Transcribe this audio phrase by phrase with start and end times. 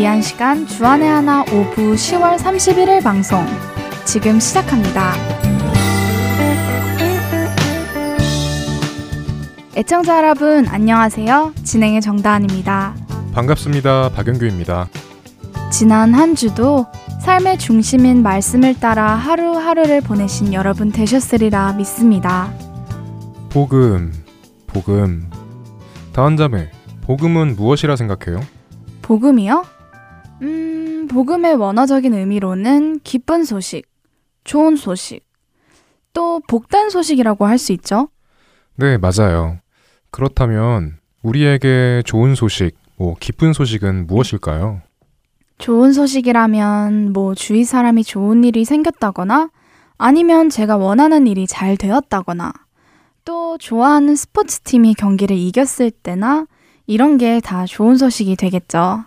[0.00, 3.44] 위한 시간 주안의 하나 오후 10월 31일 방송
[4.06, 5.12] 지금 시작합니다.
[9.76, 11.52] 애청자 여러분 안녕하세요.
[11.64, 12.94] 진행의 정다은입니다.
[13.34, 14.08] 반갑습니다.
[14.14, 14.88] 박영규입니다.
[15.70, 16.86] 지난 한 주도
[17.20, 22.50] 삶의 중심인 말씀을 따라 하루하루를 보내신 여러분 되셨으리라 믿습니다.
[23.50, 24.14] 복음,
[24.66, 25.28] 복음.
[26.14, 26.70] 다한자매,
[27.02, 28.40] 복음은 무엇이라 생각해요?
[29.02, 29.79] 복음이요?
[30.42, 33.84] 음, 복음의 원어적인 의미로는 기쁜 소식,
[34.44, 35.20] 좋은 소식,
[36.12, 38.08] 또 복단 소식이라고 할 수 있죠.
[38.76, 39.58] 네, 맞아요.
[40.10, 44.80] 그렇다면 우리에게 좋은 소식, 뭐 기쁜 소식은 무엇일까요?
[45.58, 49.50] 좋은 소식이라면 뭐 주위 사람이 좋은 일이 생겼다거나
[49.98, 52.52] 아니면 제가 원하는 일이 잘 되었다거나
[53.26, 56.46] 또 좋아하는 스포츠 팀이 경기를 이겼을 때나
[56.86, 59.04] 이런 게 다 좋은 소식이 되겠죠.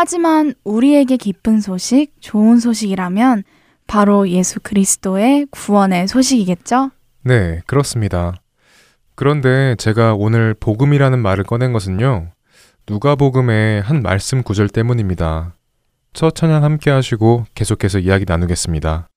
[0.00, 3.42] 하지만 우리에게 기쁜 소식, 좋은 소식이라면
[3.88, 6.92] 바로 예수 그리스도의 구원의 소식이겠죠?
[7.24, 8.36] 네, 그렇습니다.
[9.16, 12.28] 그런데 제가 오늘 복음이라는 말을 꺼낸 것은요.
[12.88, 15.54] 누가복음의 한 말씀 구절 때문입니다.
[16.12, 19.08] 첫 찬양 함께 하시고 계속해서 이야기 나누겠습니다.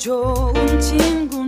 [0.00, 1.39] 좋은 친구.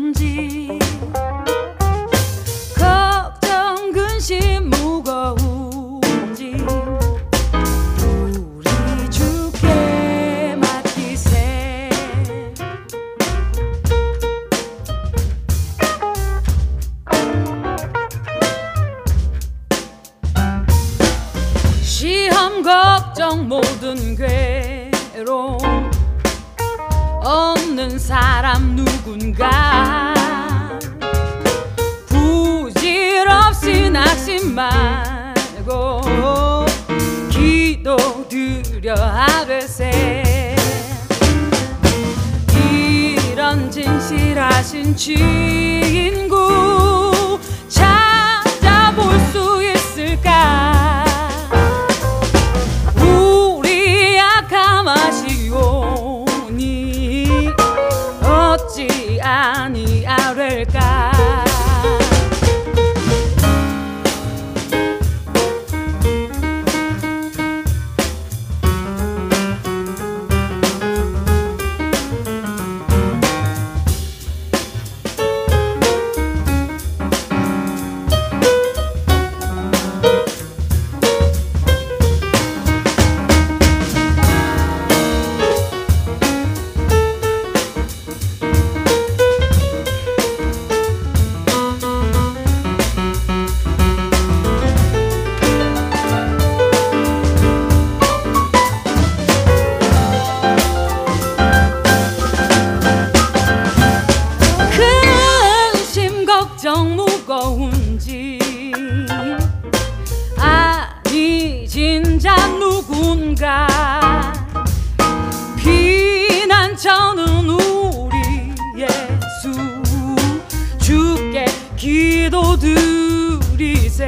[122.62, 124.06] 둘이세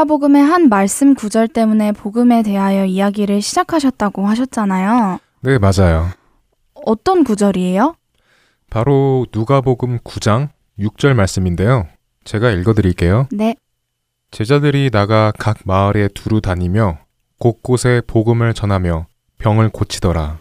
[0.00, 5.18] 누가복음의 한 말씀 구절 때문에 복음에 대하여 이야기를 시작하셨다고 하셨잖아요.
[5.40, 6.08] 네, 맞아요.
[6.74, 7.94] 어떤 구절이에요?
[8.70, 10.48] 바로 누가복음 9장
[10.78, 11.86] 6절 말씀인데요.
[12.24, 13.26] 제가 읽어 드릴게요.
[13.30, 13.56] 네.
[14.30, 16.98] 제자들이 나가 각 마을에 두루 다니며
[17.38, 19.06] 곳곳에 복음을 전하며
[19.38, 20.38] 병을 고치더라.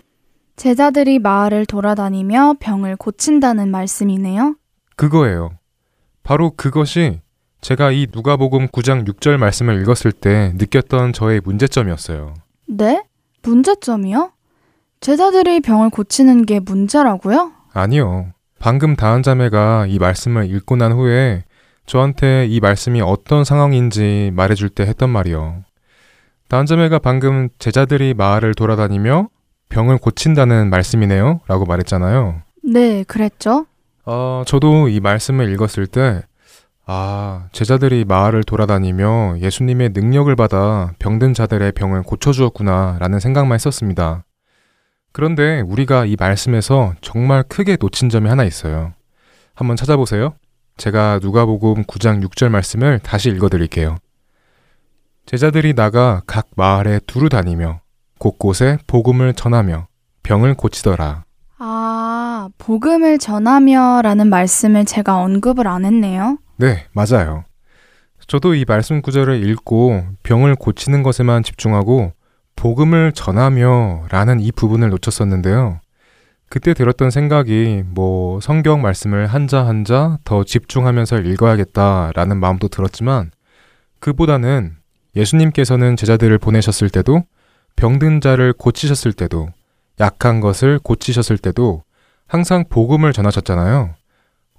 [0.56, 4.56] 제자들이 마을을 돌아다니며 병을 고친다는 말씀이네요.
[4.96, 5.52] 그거예요.
[6.24, 7.20] 바로 그것이
[7.62, 12.34] 제가 이 누가복음 9장 6절 말씀을 읽었을 때 느꼈던 저의 문제점이었어요.
[12.68, 13.04] 네?
[13.44, 14.32] 문제점이요?
[15.02, 17.52] 제자들이 병을 고치는 게 문제라고요?
[17.74, 18.32] 아니요.
[18.60, 21.44] 방금 다한 자매가 이 말씀을 읽고 난 후에
[21.86, 25.64] 저한테 이 말씀이 어떤 상황인지 말해줄 때 했던 말이요.
[26.50, 29.30] 다한 자매가 방금 제자들이 마을을 돌아다니며
[29.70, 31.42] 병을 고친다는 말씀이네요.
[31.48, 32.42] 라고 말했잖아요.
[32.64, 33.66] 네, 그랬죠.
[34.06, 36.24] 어, 저도 이 말씀을 읽었을 때,
[36.92, 44.24] 아, 제자들이 마을을 돌아다니며 예수님의 능력을 받아 병든 자들의 병을 고쳐주었구나 라는 생각만 했었습니다.
[45.12, 48.94] 그런데 우리가 이 말씀에서 정말 크게 놓친 점이 하나 있어요.
[49.54, 50.34] 한번 찾아보세요.
[50.78, 53.98] 제가 누가복음 9장 6절 말씀을 다시 읽어드릴게요.
[55.28, 57.82] 제자들이 나가 각 마을에 두루 다니며
[58.18, 59.86] 곳곳에 복음을 전하며
[60.24, 61.24] 병을 고치더라.
[61.60, 66.40] 아, 복음을 전하며 라는 말씀을 제가 언급을 안 했네요.
[66.60, 67.46] 네, 맞아요.
[68.28, 72.12] 저도 이 말씀 구절을 읽고 병을 고치는 것에만 집중하고
[72.58, 75.80] 복음을 전하며 라는 이 부분을 놓쳤었는데요.
[76.50, 83.32] 그때 들었던 생각이 뭐 성경 말씀을 한자 한자 더 집중하면서 읽어야겠다라는 마음도 들었지만
[84.00, 84.76] 그보다는
[85.16, 87.24] 예수님께서는 제자들을 보내셨을 때도
[87.78, 89.48] 병든 자를 고치셨을 때도
[90.02, 91.84] 약한 것을 고치셨을 때도
[92.28, 93.96] 항상 복음을 전하셨잖아요.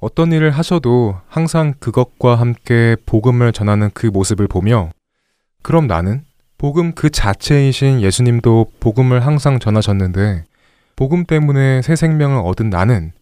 [0.01, 4.91] 어떤 일을 하셔도 항상 그것과 함께 복음을 전하는 그 모습을 보며
[5.63, 6.25] 그럼 나는
[6.59, 10.45] 복음 그 자체이신 예수님도 복음을 항상 전하셨는데
[10.97, 13.13] 복음 때문에 새 생명을 얻은 나는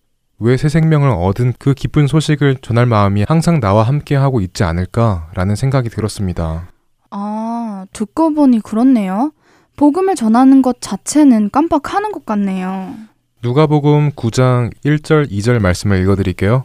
[0.41, 5.57] 왜 새 생명을 얻은 그 기쁜 소식을 전할 마음이 항상 나와 함께 하고 있지 않을까라는
[5.57, 6.69] 생각이 들었습니다.
[7.11, 9.33] 아, 듣고 보니 그렇네요.
[9.77, 12.95] 복음을 전하는 것 자체는 깜빡하는 것 같네요.
[13.41, 16.65] 누가복음 9장 1절 2절 말씀을 읽어 드릴게요.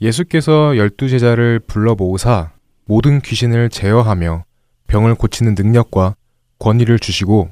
[0.00, 2.52] 예수께서 열두 제자를 불러 모으사
[2.84, 4.44] 모든 귀신을 제어하며
[4.86, 6.14] 병을 고치는 능력과
[6.60, 7.50] 권위를 주시고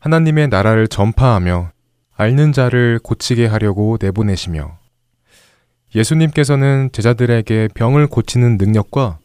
[0.00, 1.70] 하나님의 나라를 전파하며
[2.14, 4.76] 앓는 자를 고치게 하려고 내보내시며
[5.94, 9.18] 예수님께서는 제자들에게 병을 고치는 능력과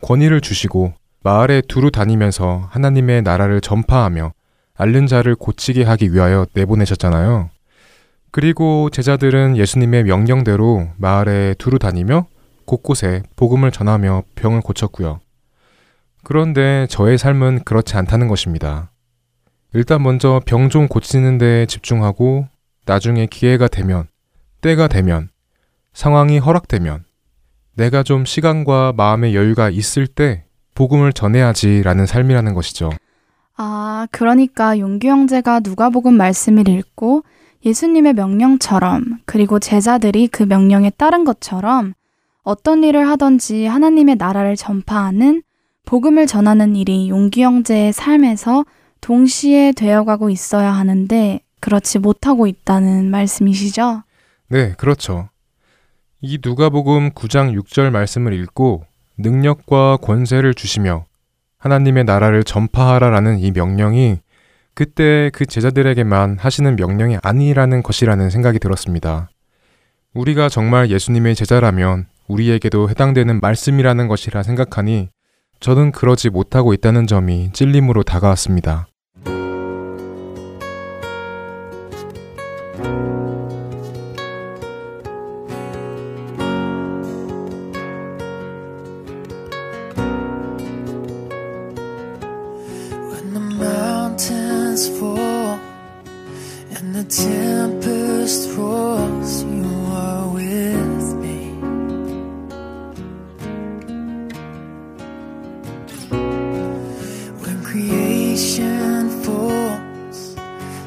[0.00, 4.32] 권위를 주시고 마을에 두루 다니면서 하나님의 나라를 전파하며
[4.74, 7.50] 앓는 자를 고치게 하기 위하여 내보내셨잖아요.
[8.30, 12.26] 그리고 제자들은 예수님의 명령대로 마을에 두루 다니며
[12.64, 15.20] 곳곳에 복음을 전하며 병을 고쳤고요.
[16.22, 18.90] 그런데 저의 삶은 그렇지 않다는 것입니다.
[19.72, 22.46] 일단 먼저 병 좀 고치는 데 집중하고
[22.86, 24.06] 나중에 기회가 되면,
[24.60, 25.28] 때가 되면,
[25.92, 27.04] 상황이 허락되면,
[27.74, 30.44] 내가 좀 시간과 마음의 여유가 있을 때
[30.74, 32.90] 복음을 전해야지라는 삶이라는 것이죠.
[33.56, 37.22] 아, 그러니까 용규 형제가 누가복음 말씀을 읽고
[37.64, 41.94] 예수님의 명령처럼 그리고 제자들이 그 명령에 따른 것처럼
[42.42, 45.42] 어떤 일을 하든지 하나님의 나라를 전파하는
[45.84, 48.64] 복음을 전하는 일이 용기 형제의 삶에서
[49.00, 54.02] 동시에 되어가고 있어야 하는데 그렇지 못하고 있다는 말씀이시죠?
[54.48, 55.28] 네, 그렇죠.
[56.20, 58.84] 이 누가복음 9장 6절 말씀을 읽고
[59.18, 61.06] 능력과 권세를 주시며
[61.58, 64.18] 하나님의 나라를 전파하라라는 이 명령이
[64.80, 69.28] 그때 그 제자들에게만 하시는 명령이 아니라는 것이라는 생각이 들었습니다.
[70.14, 75.10] 우리가 정말 예수님의 제자라면 우리에게도 해당되는 말씀이라는 것이라 생각하니
[75.60, 78.86] 저는 그러지 못하고 있다는 점이 찔림으로 다가왔습니다.
[97.10, 101.38] tempest rolls, you are with me.
[107.42, 110.36] When creation falls,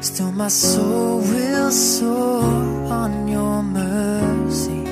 [0.00, 2.42] still my soul will soar
[2.90, 4.82] on your mercy.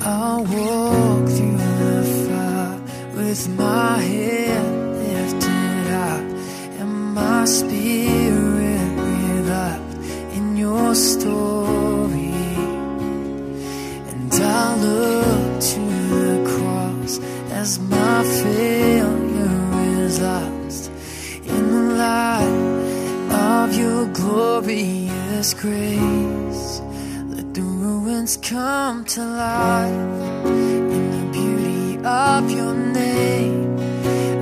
[0.00, 2.80] I'll walk through the fire
[3.14, 4.47] with my head
[7.18, 9.94] my spirit revived
[10.36, 12.44] in your story.
[14.10, 15.82] And I look to
[16.26, 17.12] the cross
[17.60, 19.60] as my failure
[20.04, 20.90] is lost
[21.54, 22.58] in the light
[23.54, 26.64] of your glorious grace.
[27.34, 33.76] Let the ruins come to life in the beauty of your name,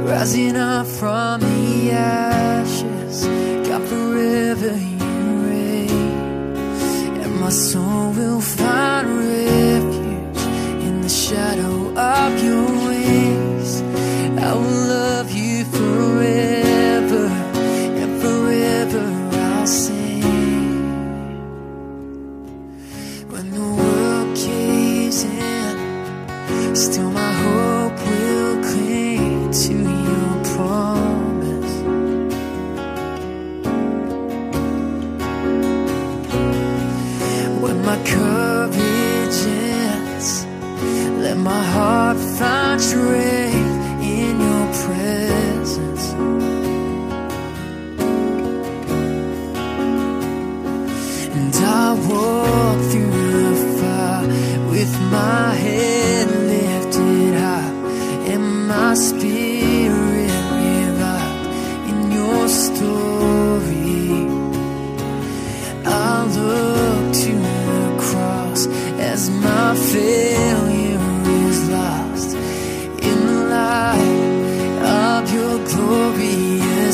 [0.06, 1.35] rising up from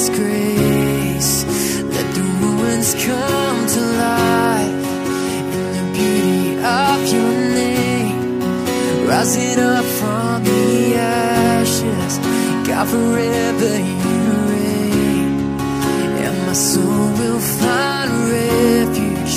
[0.09, 1.45] grace.
[1.95, 4.85] Let the ruins come to life
[5.57, 8.41] in the beauty of your name,
[9.09, 12.19] rising up from the ashes.
[12.67, 14.19] God, forever you
[14.51, 15.31] reign
[16.25, 19.37] and my soul will find refuge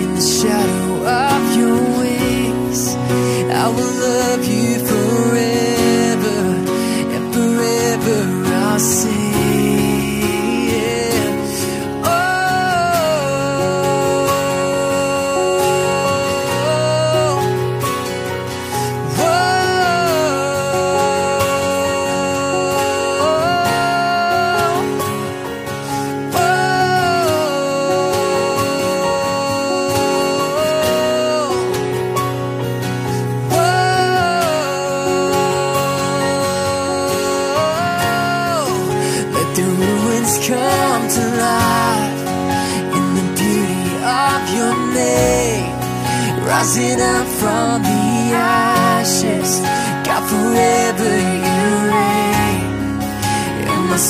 [0.00, 2.80] in the shadow of your wings.
[3.64, 4.61] I will love you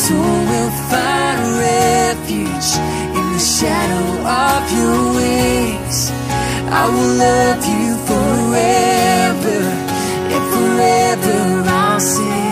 [0.03, 2.71] soul will find refuge
[3.19, 5.99] in the shadow of your wings.
[6.67, 9.61] I will love you forever,
[10.35, 11.39] and forever
[11.71, 12.43] I'll sing.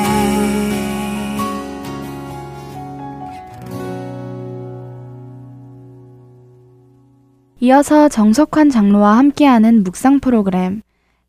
[7.61, 10.83] 이어서 정석환 장로와 함께하는 묵상 프로그램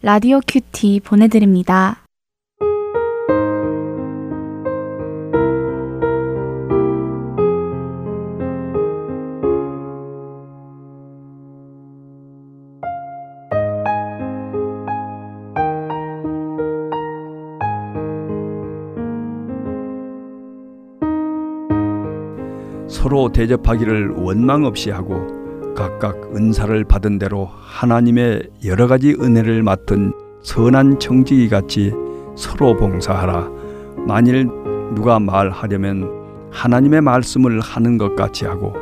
[0.03, 2.00] 라디오 큐티 보내드립니다.
[23.01, 25.25] 서로 대접하기를 원망 없이 하고
[25.75, 31.93] 각각 은사를 받은 대로 하나님의 여러 가지 은혜를 맡은 선한 청지기 같이
[32.36, 33.50] 서로 봉사하라.
[34.05, 34.48] 만일
[34.93, 36.12] 누가 말하려면
[36.51, 38.74] 하나님의 말씀을 하는 것 같이 하고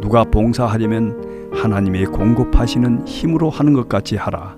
[0.00, 4.56] 누가 봉사하려면 하나님이 공급하시는 힘으로 하는 것 같이 하라.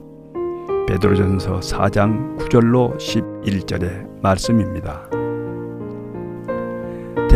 [0.89, 5.09] 베드로전서 4장 9절로 11절의 말씀입니다.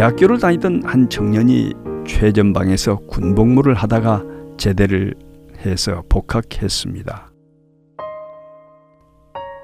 [0.00, 1.74] 대학교를 다니던 한 청년이
[2.06, 4.24] 최전방에서 군복무를 하다가
[4.56, 5.14] 제대를
[5.58, 7.30] 해서 복학했습니다.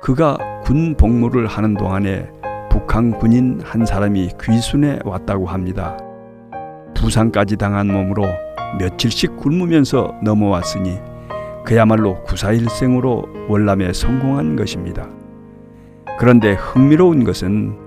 [0.03, 2.31] 그가 군 복무를 하는 동안에
[2.69, 5.97] 북한 군인 한 사람이 귀순해 왔다고 합니다.
[6.95, 8.27] 부상까지 당한 몸으로
[8.79, 10.99] 며칠씩 굶으면서 넘어왔으니
[11.65, 15.09] 그야말로 구사일생으로 월남에 성공한 것입니다.
[16.19, 17.86] 그런데 흥미로운 것은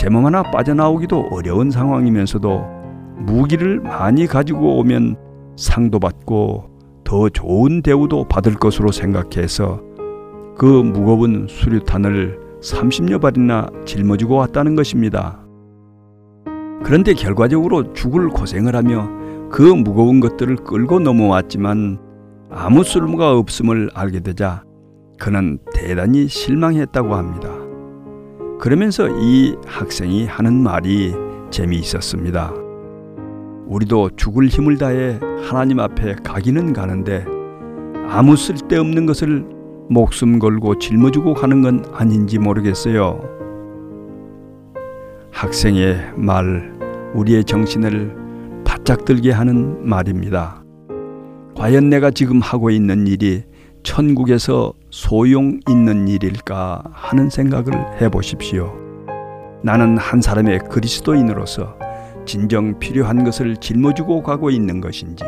[0.00, 2.64] 제몸 하나 빠져나오기도 어려운 상황이면서도
[3.18, 5.16] 무기를 많이 가지고 오면
[5.58, 6.70] 상도 받고
[7.04, 9.82] 더 좋은 대우도 받을 것으로 생각해서
[10.56, 15.44] 그 무거운 수류탄을 30여 발이나 짊어지고 왔다는 것입니다.
[16.82, 19.06] 그런데 결과적으로 죽을 고생을 하며
[19.50, 21.98] 그 무거운 것들을 끌고 넘어왔지만
[22.50, 24.64] 아무 쓸모가 없음을 알게 되자
[25.18, 27.59] 그는 대단히 실망했다고 합니다.
[28.60, 31.14] 그러면서 이 학생이 하는 말이
[31.50, 32.52] 재미있었습니다.
[33.66, 37.24] 우리도 죽을 힘을 다해 하나님 앞에 가기는 가는데
[38.06, 39.46] 아무 쓸데없는 것을
[39.88, 43.20] 목숨 걸고 짊어지고 가는 건 아닌지 모르겠어요.
[45.32, 46.78] 학생의 말,
[47.14, 48.14] 우리의 정신을
[48.66, 50.62] 바짝 들게 하는 말입니다.
[51.56, 53.42] 과연 내가 지금 하고 있는 일이
[53.82, 58.74] 천국에서 소용 있는 일일까 하는 생각을 해 보십시오.
[59.62, 61.76] 나는 한 사람의 그리스도인으로서
[62.26, 65.24] 진정 필요한 것을 짊어지고 가고 있는 것인지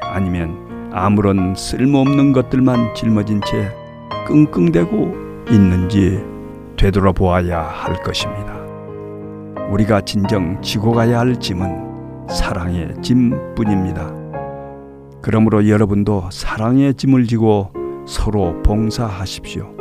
[0.00, 3.70] 아니면 아무런 쓸모없는 것들만 짊어진 채
[4.26, 5.14] 끙끙대고
[5.50, 6.22] 있는지
[6.76, 8.60] 되돌아보아야 할 것입니다.
[9.70, 14.12] 우리가 진정 지고 가야 할 짐은 사랑의 짐뿐입니다.
[15.22, 17.70] 그러므로 여러분도 사랑의 짐을 지고
[18.12, 19.74] 서로 봉사하십시오.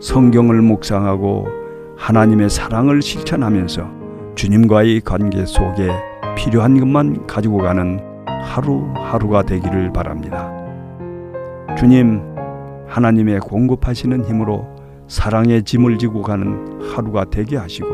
[0.00, 1.48] 성경을 묵상하고
[1.96, 3.90] 하나님의 사랑을 실천하면서
[4.36, 5.90] 주님과의 관계 속에
[6.36, 7.98] 필요한 것만 가지고 가는
[8.44, 10.52] 하루하루가 되기를 바랍니다.
[11.76, 12.22] 주님,
[12.86, 14.68] 하나님의 공급하시는 힘으로
[15.08, 17.88] 사랑의 짐을 지고 가는 하루가 되게 하시고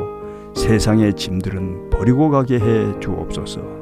[0.57, 3.80] 세상의 짐들은 버리고 가게 해 주옵소서.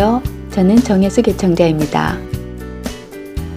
[0.00, 0.22] 안녕하세요.
[0.52, 2.16] 저는 정혜수 개청자입니다.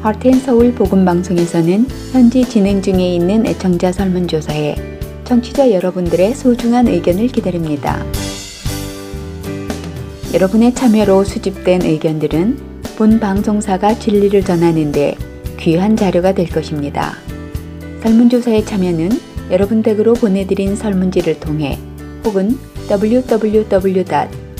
[0.01, 4.75] 하트앤 서울 복음방송에서는 현재 진행 중에 있는 애청자 설문조사에
[5.23, 8.03] 청취자 여러분들의 소중한 의견을 기다립니다.
[10.33, 12.57] 여러분의 참여로 수집된 의견들은
[12.97, 15.15] 본 방송사가 진리를 전하는데
[15.61, 17.13] 귀한 자료가 될 것입니다.
[18.01, 19.11] 설문조사에 참여는
[19.49, 21.79] 여러분 댁으로 보내드린 설문지를 통해
[22.25, 22.57] 혹은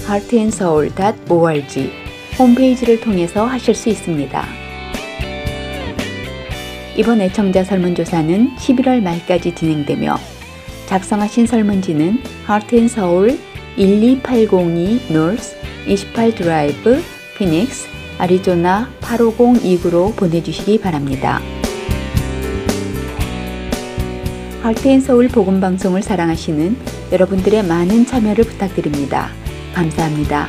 [0.04, 1.92] www.heartandsoul.org
[2.38, 4.46] 홈페이지를 통해서 하실 수 있습니다.
[6.96, 10.18] 이번 애청자 설문조사는 11월 말까지 진행되며
[10.86, 13.40] 작성하신 설문지는 Heart&Soul
[13.78, 15.56] 12802 North
[15.88, 17.02] 28 드라이브
[17.38, 17.88] 피닉스
[18.20, 21.42] 아리조나 85029로 보내주시기 바랍니다.
[24.62, 26.78] 하트앤서울 복음방송을 사랑하시는
[27.12, 29.30] 여러분들의 많은 참여를 부탁드립니다.
[29.74, 30.48] 감사합니다.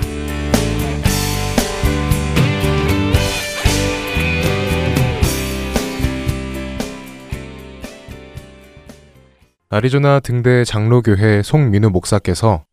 [9.70, 12.64] 아리조나 등대 장로교회 송민우 목사께서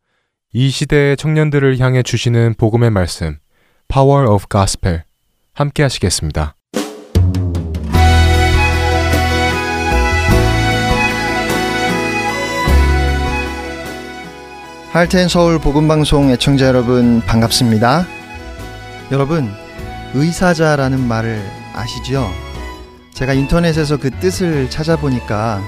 [0.53, 3.39] 이 시대의 청년들을 향해 주시는 복음의 말씀
[3.87, 5.01] Power of Gospel
[5.53, 6.55] 함께 하시겠습니다.
[14.91, 18.05] 할텐 서울 복음방송 애청자 여러분 반갑습니다.
[19.13, 19.49] 여러분
[20.13, 21.41] 의사자라는 말을
[21.73, 22.29] 아시죠?
[23.13, 25.61] 제가 인터넷에서 그 뜻을 찾아보니까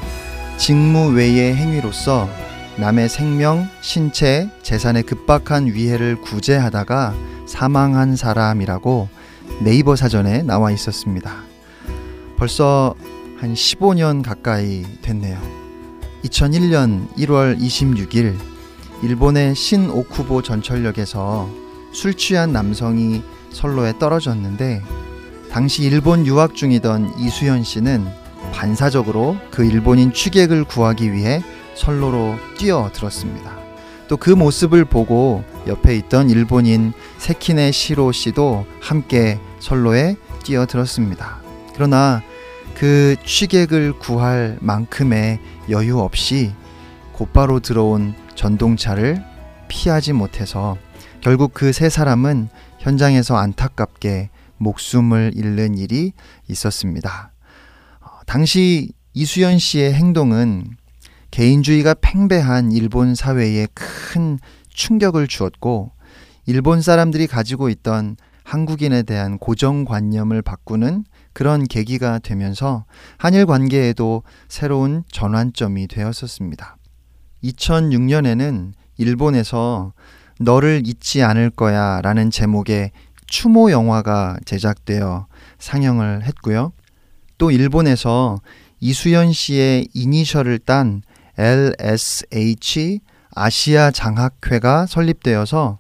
[0.57, 2.27] 직무 외의 행위로서
[2.75, 7.13] 남의 생명, 신체, 재산에 급박한 위해를 구제하다가
[7.45, 9.07] 사망한 사람이라고
[9.61, 11.33] 네이버 사전에 나와 있었습니다.
[12.35, 12.93] 벌써
[13.39, 15.39] 한 15년 가까이 됐네요.
[16.25, 18.52] 2001년 1월 26일
[19.03, 21.49] 일본의 신오쿠보 전철역에서
[21.91, 24.81] 술 취한 남성이 선로에 떨어졌는데
[25.51, 28.07] 당시 일본 유학 중이던 이수연 씨는
[28.53, 31.43] 반사적으로 그 일본인 취객을 구하기 위해
[31.75, 33.57] 선로로 뛰어들었습니다.
[34.07, 41.41] 또 그 모습을 보고 옆에 있던 일본인 세키네 시로 씨도 함께 선로에 뛰어들었습니다.
[41.73, 42.21] 그러나
[42.75, 45.39] 그 취객을 구할 만큼의
[45.69, 46.53] 여유 없이
[47.13, 49.23] 곧바로 들어온 전동차를
[49.67, 50.77] 피하지 못해서
[51.21, 56.11] 결국 그 세 사람은 현장에서 안타깝게 목숨을 잃는 일이
[56.49, 57.31] 있었습니다.
[58.01, 60.75] 어, 당시 이수연 씨의 행동은
[61.31, 64.37] 개인주의가 팽배한 일본 사회에 큰
[64.69, 65.91] 충격을 주었고
[66.45, 72.85] 일본 사람들이 가지고 있던 한국인에 대한 고정관념을 바꾸는 그런 계기가 되면서
[73.17, 76.77] 한일 관계에도 새로운 전환점이 되었었습니다.
[77.43, 79.93] 2006년에는 일본에서
[80.39, 82.91] 너를 잊지 않을 거야 라는 제목의
[83.27, 85.27] 추모 영화가 제작되어
[85.59, 86.71] 상영을 했고요.
[87.37, 88.39] 또 일본에서
[88.79, 91.01] 이수연 씨의 이니셜을 딴
[91.37, 92.99] LSH
[93.35, 95.79] 아시아 장학회가 설립되어서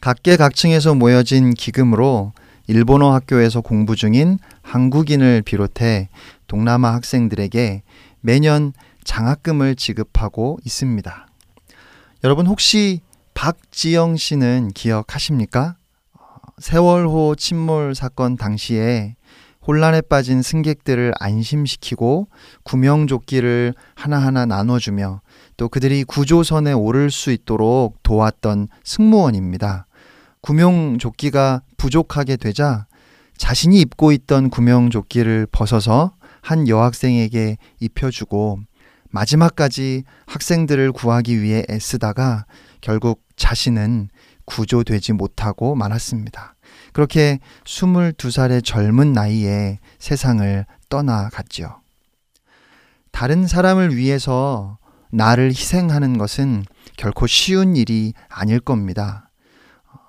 [0.00, 2.32] 각계각층에서 모여진 기금으로
[2.66, 6.08] 일본어 학교에서 공부 중인 한국인을 비롯해
[6.46, 7.82] 동남아 학생들에게
[8.20, 8.72] 매년
[9.10, 11.26] 장학금을 지급하고 있습니다.
[12.22, 13.00] 여러분 혹시
[13.34, 15.74] 박지영 씨는 기억하십니까?
[16.58, 19.16] 세월호 침몰 사건 당시에
[19.66, 22.28] 혼란에 빠진 승객들을 안심시키고
[22.62, 25.22] 구명조끼를 하나하나 나눠주며
[25.56, 29.86] 또 그들이 구조선에 오를 수 있도록 도왔던 승무원입니다.
[30.40, 32.86] 구명조끼가 부족하게 되자
[33.36, 38.60] 자신이 입고 있던 구명조끼를 벗어서 한 여학생에게 입혀주고
[39.10, 42.46] 마지막까지 학생들을 구하기 위해 애쓰다가
[42.80, 44.08] 결국 자신은
[44.44, 46.54] 구조되지 못하고 말았습니다.
[46.92, 51.80] 그렇게 22살의 젊은 나이에 세상을 떠나갔지요.
[53.12, 54.78] 다른 사람을 위해서
[55.10, 56.64] 나를 희생하는 것은
[56.96, 59.30] 결코 쉬운 일이 아닐 겁니다.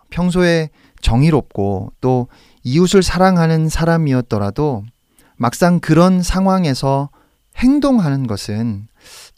[0.10, 0.70] 평소에
[1.02, 2.28] 정의롭고 또
[2.64, 4.84] 이웃을 사랑하는 사람이었더라도
[5.38, 7.10] 막상 그런 상황에서
[7.58, 8.88] 행동하는 것은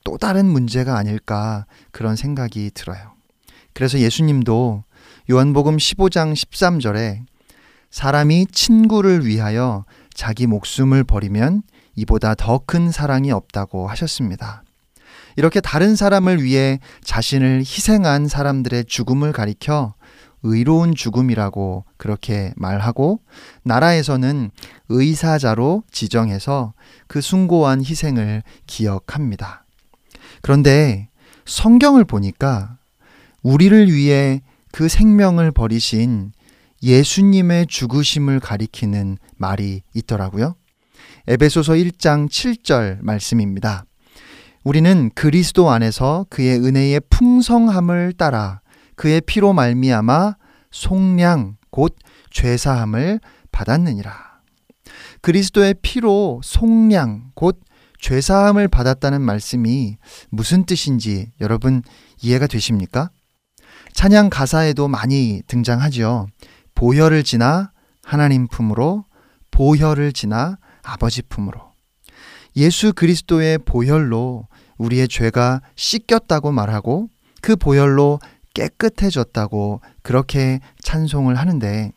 [0.04, 3.14] 또 다른 문제가 아닐까 그런 생각이 들어요.
[3.74, 4.84] 그래서 예수님도
[5.32, 7.22] 요한복음 15장 13절에
[7.90, 11.64] 사람이 친구를 위하여 자기 목숨을 버리면
[11.96, 14.64] 이보다 더 큰 사랑이 없다고 하셨습니다.
[15.36, 19.96] 이렇게 다른 사람을 위해 자신을 희생한 사람들의 죽음을 가리켜
[20.44, 23.22] 의로운 죽음이라고 그렇게 말하고
[23.64, 24.52] 나라에서는
[24.90, 26.74] 의사자로 지정해서
[27.08, 29.63] 그 숭고한 희생을 기억합니다.
[30.42, 31.10] 그런데
[31.46, 32.78] 성경을 보니까
[33.42, 34.42] 우리를 위해
[34.72, 36.32] 그 생명을 버리신
[36.82, 40.56] 예수님의 죽으심을 가리키는 말이 있더라고요.
[41.28, 43.86] 에베소서 1장 7절 말씀입니다.
[44.64, 48.62] 우리는 그리스도 안에서 그의 은혜의 풍성함을 따라
[48.96, 50.36] 그의 피로 말미암아
[50.72, 51.96] 속량 곧
[52.32, 53.20] 죄사함을
[53.52, 54.42] 받았느니라.
[55.22, 57.62] 그리스도의 피로 속량 곧
[58.04, 59.98] 죄사함을 받았다는 말씀이
[60.30, 61.82] 무슨 뜻인지 여러분
[62.22, 63.10] 이해가 되십니까?
[63.94, 66.28] 찬양 가사에도 많이 등장하지요.
[66.76, 67.72] 보혈을 지나
[68.04, 69.06] 하나님 품으로
[69.52, 71.62] 보혈을 지나 아버지 품으로
[72.58, 77.08] 예수 그리스도의 보혈로 우리의 죄가 씻겼다고 말하고
[77.42, 78.20] 그 보혈로
[78.54, 81.94] 깨끗해졌다고 그렇게 찬송을 하는데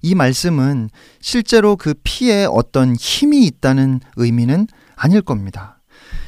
[0.00, 0.88] 이 말씀은
[1.20, 4.66] 실제로 그 피에 어떤 힘이 있다는 의미는
[5.02, 5.80] 아닐 겁니다.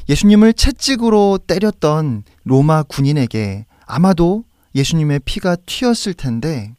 [0.09, 6.75] 예수님을 채찍으로 때렸던 로마 군인에게 아마도 예수님의 피가 튀었을 텐데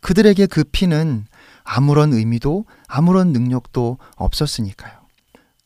[0.00, 1.26] 그들에게 그 피는
[1.64, 4.92] 아무런 의미도 아무런 능력도 없었으니까요.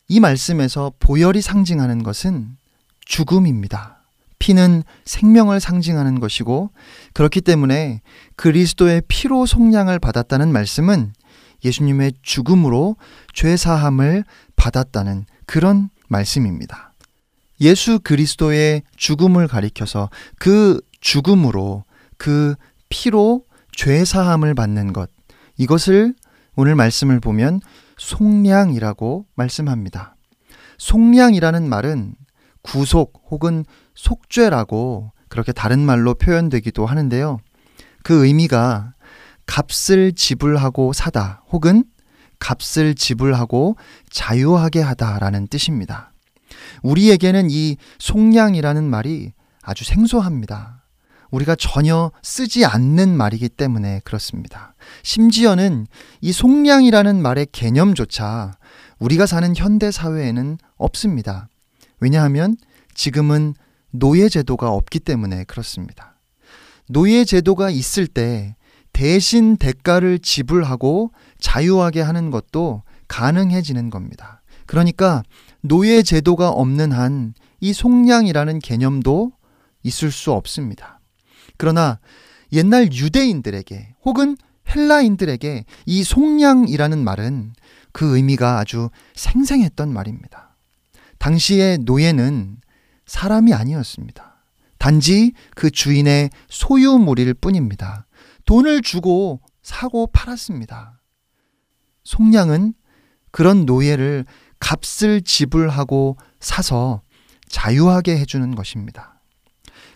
[0.07, 2.57] 이 말씀에서 보혈이 상징하는 것은
[3.05, 4.03] 죽음입니다.
[4.39, 6.71] 피는 생명을 상징하는 것이고
[7.13, 8.01] 그렇기 때문에
[8.35, 11.13] 그리스도의 피로 속량을 받았다는 말씀은
[11.63, 12.95] 예수님의 죽음으로
[13.33, 14.23] 죄 사함을
[14.55, 16.93] 받았다는 그런 말씀입니다.
[17.61, 21.83] 예수 그리스도의 죽음을 가리켜서 그 죽음으로
[22.17, 22.55] 그
[22.89, 25.09] 피로 죄 사함을 받는 것
[25.57, 26.13] 이것을
[26.55, 27.61] 오늘 말씀을 보면
[27.97, 30.15] 속량이라고 말씀합니다.
[30.77, 32.15] 속량이라는 말은
[32.61, 37.39] 구속 혹은 속죄라고 그렇게 다른 말로 표현되기도 하는데요.
[38.03, 38.93] 그 의미가
[39.45, 41.83] 값을 지불하고 사다 혹은
[42.39, 43.75] 값을 지불하고
[44.09, 46.11] 자유하게 하다라는 뜻입니다.
[46.83, 50.83] 우리에게는 이 속량이라는 말이 아주 생소합니다.
[51.31, 54.73] 우리가 전혀 쓰지 않는 말이기 때문에 그렇습니다.
[55.03, 55.87] 심지어는
[56.21, 58.53] 이 속량이라는 말의 개념조차
[58.99, 61.49] 우리가 사는 현대 사회에는 없습니다.
[61.99, 62.55] 왜냐하면
[62.93, 63.55] 지금은
[63.91, 66.15] 노예 제도가 없기 때문에 그렇습니다.
[66.87, 68.55] 노예 제도가 있을 때
[68.93, 71.11] 대신 대가를 지불하고
[71.45, 74.41] 자유하게 하는 것도 가능해지는 겁니다.
[74.65, 75.21] 그러니까
[75.61, 77.33] 노예 제도가 없는 한
[77.65, 79.31] 이 속량이라는 개념도
[79.81, 80.99] 있을 수 없습니다.
[81.57, 81.99] 그러나
[82.51, 84.37] 옛날 유대인들에게 혹은
[84.69, 87.53] 헬라인들에게 이 속량이라는 말은
[87.91, 90.55] 그 의미가 아주 생생했던 말입니다.
[91.17, 92.57] 당시의 노예는
[93.07, 94.43] 사람이 아니었습니다.
[94.77, 98.05] 단지 그 주인의 소유물일 뿐입니다.
[98.45, 100.94] 돈을 주고 사고 팔았습니다.
[102.05, 102.73] 속량은
[103.31, 104.25] 그런 노예를
[104.59, 107.01] 값을 지불하고 사서
[107.49, 109.19] 자유하게 해주는 것입니다.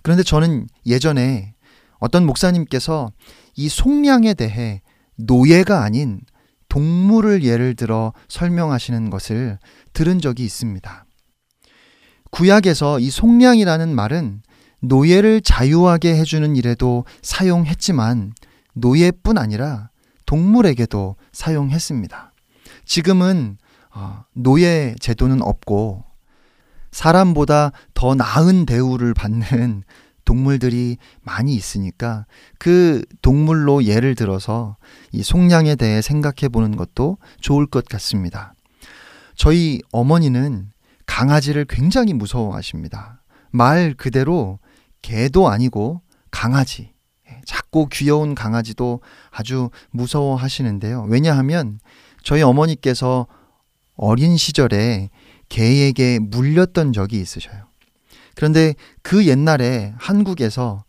[0.04, 1.54] 그런데 저는 예전에
[2.00, 3.12] 어떤 목사님께서
[3.56, 4.82] 이 속량에 대해
[5.16, 6.22] 노예가 아닌
[6.70, 9.58] 동물을 예를 들어 설명하시는 것을
[9.94, 11.06] 들은 적이 있습니다.
[12.32, 14.44] 구약에서 이 속량이라는 말은
[14.82, 18.34] 노예를 자유하게 해주는 일에도 사용했지만
[18.74, 19.90] 노예뿐 아니라
[20.30, 22.34] 동물에게도 사용했습니다.
[22.86, 23.58] 지금은
[23.92, 26.04] 어, 노예 제도는 없고
[26.92, 29.82] 사람보다 더 나은 대우를 받는
[30.26, 32.28] 동물들이 많이 있으니까
[32.60, 34.78] 그 동물로 예를 들어서
[35.12, 38.54] 이 속량에 대해 생각해 보는 것도 좋을 것 같습니다.
[39.34, 40.70] 저희 어머니는
[41.08, 43.24] 강아지를 굉장히 무서워하십니다.
[43.50, 44.60] 말 그대로
[45.02, 46.94] 개도 아니고 강아지.
[47.50, 51.06] 예, 작고 귀여운 강아지도 아주 무서워하시는데요.
[51.10, 51.80] 왜냐하면
[52.24, 53.28] 저희 어머니께서
[53.96, 55.10] 어린 시절에
[55.50, 57.66] 개에게 물렸던 적이 있으셔요.
[58.36, 60.84] 그런데 그 옛날에 한국에서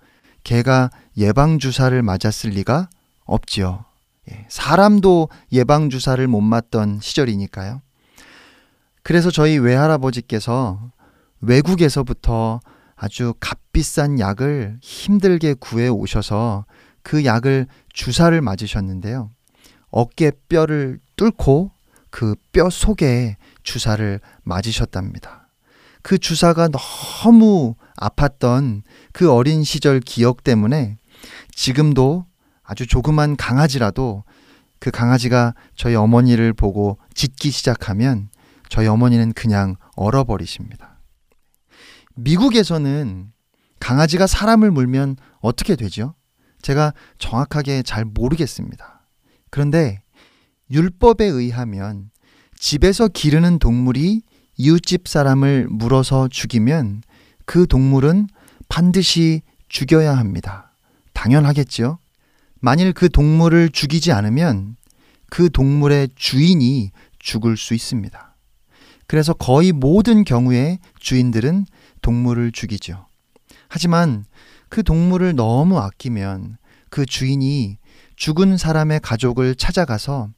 [0.44, 2.88] 개가 예방주사를 맞았을 리가
[3.24, 3.84] 없지요.
[4.30, 7.80] 예, 사람도 예방주사를 못 맞던 시절이니까요.
[9.02, 10.92] 그래서 저희 외할아버지께서
[11.40, 12.60] 외국에서부터
[12.96, 13.34] 아주
[13.72, 16.66] 값비싼 약을 힘들게 구해 오셔서
[17.02, 19.30] 그 약을 주사를 맞으셨는데요.
[19.90, 21.70] 어깨 뼈를 뚫고
[22.10, 25.48] 그 뼈 속에 주사를 맞으셨답니다.
[26.02, 30.98] 그 주사가 너무 아팠던 그 어린 시절 기억 때문에
[31.54, 32.26] 지금도
[32.62, 34.24] 아주 조그만 강아지라도
[34.78, 38.30] 그 강아지가 저희 어머니를 보고 짖기 시작하면
[38.68, 40.98] 저희 어머니는 그냥 얼어버리십니다.
[42.14, 43.32] 미국에서는
[43.80, 46.14] 강아지가 사람을 물면 어떻게 되죠?
[46.62, 49.00] 제가 정확하게 잘 모르겠습니다.
[49.50, 50.02] 그런데
[50.70, 52.10] 율법에 의하면
[52.56, 54.22] 집에서 기르는 동물이
[54.56, 57.02] 이웃집 사람을 물어서 죽이면
[57.46, 58.28] 그 동물은
[58.68, 60.72] 반드시 죽여야 합니다.
[61.14, 61.98] 당연하겠지요?
[62.60, 64.76] 만일 그 동물을 죽이지 않으면
[65.30, 68.36] 그 동물의 주인이 죽을 수 있습니다.
[69.06, 71.64] 그래서 거의 모든 경우에 주인들은
[72.02, 73.06] 동물을 죽이죠.
[73.70, 74.24] 하지만
[74.68, 76.58] 그 동물을 너무 아끼면
[76.90, 77.78] 그 주인이
[78.16, 80.28] 죽은 사람의 가족을 찾아가서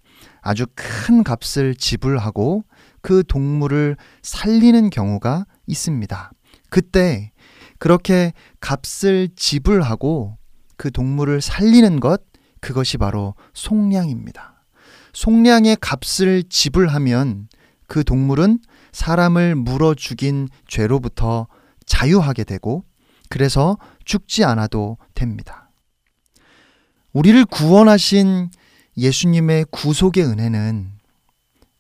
[0.43, 2.65] 아주 큰 값을 지불하고
[3.01, 6.31] 그 동물을 살리는 경우가 있습니다.
[6.69, 7.33] 그때
[7.79, 10.37] 그렇게 값을 지불하고
[10.77, 12.23] 그 동물을 살리는 것,
[12.61, 14.63] 그것이 바로 속량입니다.
[15.15, 17.49] 속량의 값을 지불하면
[17.89, 18.61] 그 동물은
[18.93, 21.49] 사람을 물어 죽인 죄로부터
[21.87, 22.85] 자유하게 되고
[23.33, 25.71] 그래서 죽지 않아도 됩니다.
[27.15, 28.51] 우리를 구원하신
[28.99, 30.91] 예수님의 구속의 은혜는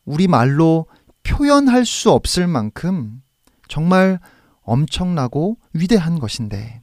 [0.06, 0.86] 우리 말로
[1.24, 3.20] 표현할 수 없을 만큼
[3.68, 4.18] 정말
[4.62, 6.80] 엄청나고 위대한 것인데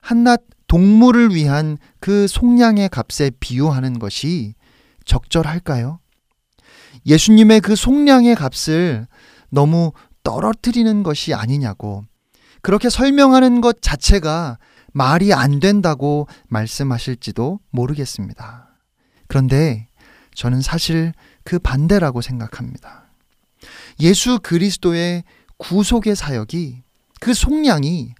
[0.00, 4.54] 한낱 동물을 위한 그 속량의 값에 비유하는 것이
[5.04, 6.00] 적절할까요?
[7.04, 9.06] 예수님의 그 속량의 값을
[9.50, 12.06] 너무 떨어뜨리는 것이 아니냐고
[12.66, 14.58] 그렇게 설명하는 것 자체가
[14.92, 18.70] 말이 안 된다고 말씀하실지도 모르겠습니다.
[19.28, 19.86] 그런데
[20.34, 21.12] 저는 사실
[21.44, 23.04] 그 반대라고 생각합니다.
[24.00, 25.22] 예수 그리스도의
[25.58, 26.82] 구속의 사역이
[27.20, 28.14] 그 속량이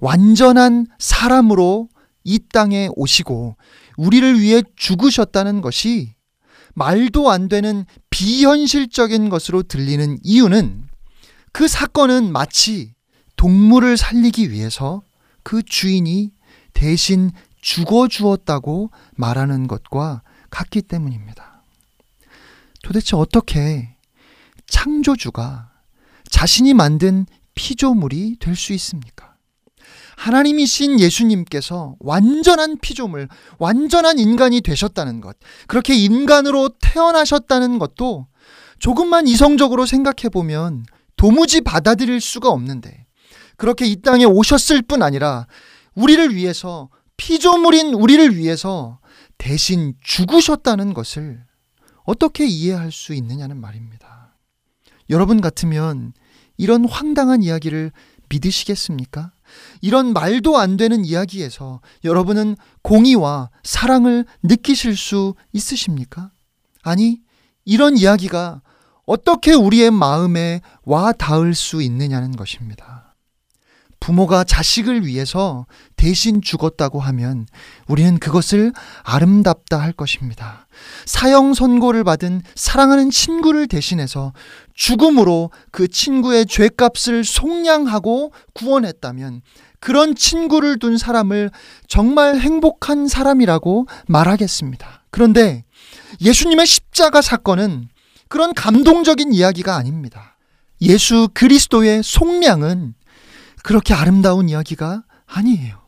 [0.00, 1.88] 완전한 사람으로
[2.24, 3.54] 이 땅에 오시고
[3.96, 6.16] 우리를 위해 죽으셨다는 것이
[6.74, 10.88] 말도 안 되는 비현실적인 것으로 들리는 이유는
[11.52, 12.94] 그 사건은 마치
[13.42, 15.02] 동물을 살리기 위해서
[15.42, 16.30] 그 주인이
[16.74, 21.64] 대신 죽어 주었다고 말하는 것과 같기 때문입니다.
[22.84, 23.96] 도대체 어떻게
[24.68, 25.72] 창조주가
[26.30, 27.26] 자신이 만든
[27.56, 29.34] 피조물이 될 수 있습니까?
[30.18, 33.28] 하나님이신 예수님께서 완전한 피조물,
[33.58, 38.28] 완전한 인간이 되셨다는 것, 그렇게 인간으로 태어나셨다는 것도
[38.78, 43.02] 조금만 이성적으로 생각해 보면 도무지 받아들일 수가 없는데,
[43.56, 45.46] 그렇게 이 땅에 오셨을 뿐 아니라
[45.94, 48.98] 우리를 위해서, 피조물인 우리를 위해서
[49.38, 51.44] 대신 죽으셨다는 것을
[52.04, 54.36] 어떻게 이해할 수 있느냐는 말입니다.
[55.10, 56.12] 여러분 같으면
[56.56, 57.92] 이런 황당한 이야기를
[58.28, 59.32] 믿으시겠습니까?
[59.80, 66.30] 이런 말도 안 되는 이야기에서 여러분은 공의와 사랑을 느끼실 수 있으십니까?
[66.82, 67.20] 아니,
[67.64, 68.62] 이런 이야기가
[69.04, 73.01] 어떻게 우리의 마음에 와 닿을 수 있느냐는 것입니다.
[74.02, 77.46] 부모가 자식을 위해서 대신 죽었다고 하면
[77.86, 78.72] 우리는 그것을
[79.04, 80.66] 아름답다 할 것입니다.
[81.06, 84.32] 사형 선고를 받은 사랑하는 친구를 대신해서
[84.74, 89.42] 죽음으로 그 친구의 죄값을 속량하고 구원했다면
[89.78, 91.52] 그런 친구를 둔 사람을
[91.86, 95.04] 정말 행복한 사람이라고 말하겠습니다.
[95.10, 95.62] 그런데
[96.20, 97.88] 예수님의 십자가 사건은
[98.26, 100.36] 그런 감동적인 이야기가 아닙니다.
[100.80, 102.94] 예수 그리스도의 속량은
[103.62, 105.80] 그렇게 아름다운 이야기가 아니에요.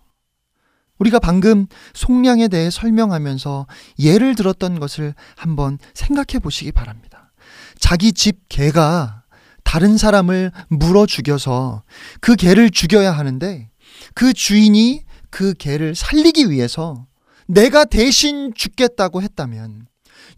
[0.98, 3.66] 우리가 방금 속량에 대해 설명하면서
[3.98, 7.32] 예를 들었던 것을 한번 생각해 보시기 바랍니다.
[7.78, 9.24] 자기 집 개가
[9.64, 11.82] 다른 사람을 물어 죽여서
[12.20, 13.70] 그 개를 죽여야 하는데
[14.14, 17.07] 그 주인이 그 개를 살리기 위해서
[17.46, 19.86] 내가 대신 죽겠다고 했다면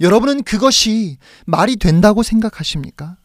[0.00, 3.16] 여러분은 그것이 말이 된다고 생각하십니까?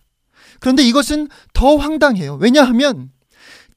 [0.59, 2.35] 그런데 이것은 더 황당해요.
[2.35, 3.09] 왜냐하면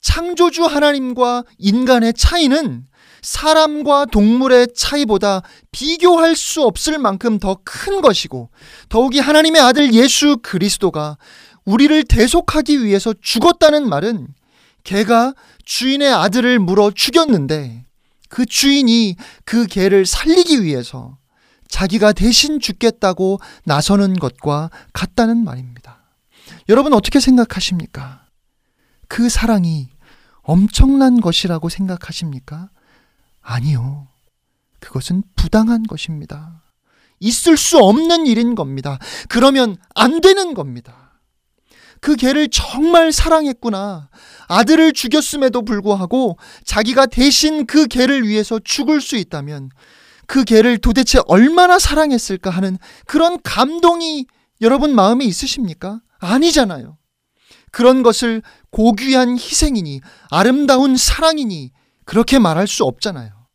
[0.05, 2.84] 창조주 하나님과 인간의 차이는
[3.22, 5.40] 사람과 동물의 차이보다
[5.72, 8.50] 비교할 수 없을 만큼 더 큰 것이고
[8.90, 11.16] 더욱이 하나님의 아들 예수 그리스도가
[11.64, 14.28] 우리를 대속하기 위해서 죽었다는 말은
[14.84, 15.32] 개가
[15.64, 17.86] 주인의 아들을 물어 죽였는데
[18.28, 21.16] 그 주인이 그 개를 살리기 위해서
[21.68, 26.05] 자기가 대신 죽겠다고 나서는 것과 같다는 말입니다.
[26.68, 28.24] 여러분 어떻게 생각하십니까?
[29.09, 29.93] 그 사랑이
[30.45, 32.70] 엄청난 것이라고 생각하십니까?
[33.40, 34.09] 아니요.
[34.80, 36.62] 그것은 부당한 것입니다.
[37.18, 38.99] 있을 수 없는 일인 겁니다.
[39.28, 41.18] 그러면 안 되는 겁니다.
[42.01, 44.11] 그 개를 정말 사랑했구나.
[44.49, 49.70] 아들을 죽였음에도 불구하고 자기가 대신 그 개를 위해서 죽을 수 있다면
[50.26, 52.76] 그 개를 도대체 얼마나 사랑했을까 하는
[53.07, 54.26] 그런 감동이
[54.61, 56.01] 여러분 마음에 있으십니까?
[56.18, 56.99] 아니잖아요.
[57.74, 60.00] 그런 것을 고귀한 희생이니
[60.30, 61.72] 아름다운 사랑이니
[62.04, 63.48] 그렇게 말할 수 없잖아요.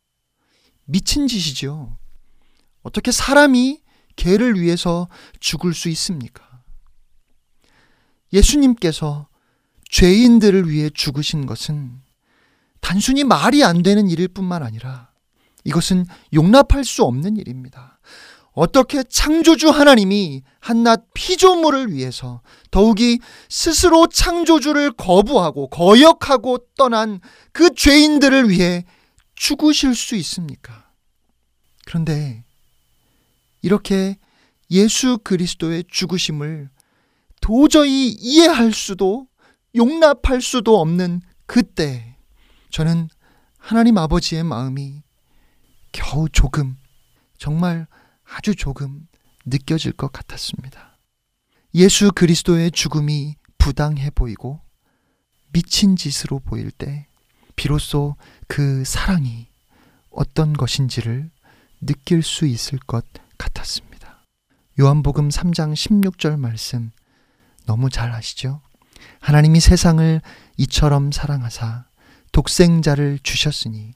[0.84, 1.96] 미친 짓이죠.
[2.82, 3.80] 어떻게 사람이
[4.16, 5.08] 개를 위해서
[5.40, 6.44] 죽을 수 있습니까?
[8.34, 9.28] 예수님께서
[9.90, 12.02] 죄인들을 위해 죽으신 것은
[12.80, 15.12] 단순히 말이 안 되는 일일 뿐만 아니라
[15.64, 16.04] 이것은
[16.34, 17.99] 용납할 수 없는 일입니다.
[18.60, 27.20] 어떻게 창조주 하나님이 한낱 피조물을 위해서 더욱이 스스로 창조주를 거부하고 거역하고 떠난
[27.52, 28.84] 그 죄인들을 위해
[29.34, 30.90] 죽으실 수 있습니까?
[31.86, 32.44] 그런데
[33.62, 34.18] 이렇게
[34.70, 36.68] 예수 그리스도의 죽으심을
[37.40, 39.26] 도저히 이해할 수도
[39.74, 42.18] 용납할 수도 없는 그때
[42.68, 43.08] 저는
[43.56, 45.02] 하나님 아버지의 마음이
[45.92, 46.76] 겨우 조금
[47.38, 47.86] 정말
[48.32, 49.08] 아주 조금
[49.44, 50.98] 느껴질 것 같았습니다.
[51.74, 54.60] 예수 그리스도의 죽음이 부당해 보이고
[55.52, 57.06] 미친 짓으로 보일 때
[57.56, 58.16] 비로소
[58.46, 59.48] 그 사랑이
[60.10, 61.30] 어떤 것인지를
[61.80, 63.04] 느낄 수 있을 것
[63.36, 64.24] 같았습니다.
[64.78, 66.92] 요한복음 3장 16절 말씀
[67.66, 68.60] 너무 잘 아시죠?
[69.20, 70.20] 하나님이 세상을
[70.56, 71.86] 이처럼 사랑하사
[72.32, 73.92] 독생자를 주셨으니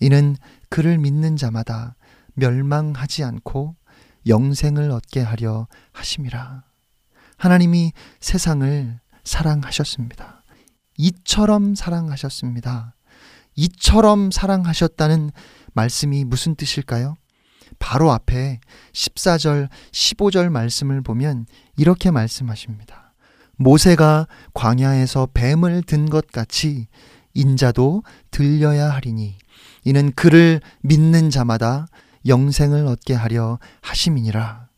[0.00, 0.36] 이는
[0.68, 1.96] 그를 믿는 자마다
[2.34, 3.76] 멸망하지 않고
[4.26, 6.64] 영생을 얻게 하려 하심이라.
[7.36, 10.44] 하나님이 세상을 사랑하셨습니다.
[10.98, 12.94] 이처럼 사랑하셨습니다.
[13.56, 15.30] 이처럼 사랑하셨다는
[15.72, 17.16] 말씀이 무슨 뜻일까요?
[17.78, 18.60] 바로 앞에
[18.92, 23.14] 14절, 15절 말씀을 보면 이렇게 말씀하십니다.
[23.56, 26.86] 모세가 광야에서 뱀을 든 것 같이
[27.34, 29.36] 인자도 들려야 하리니
[29.84, 31.86] 이는 그를 믿는 자마다
[32.26, 34.68] 영생을 얻게 하려 하심이니라.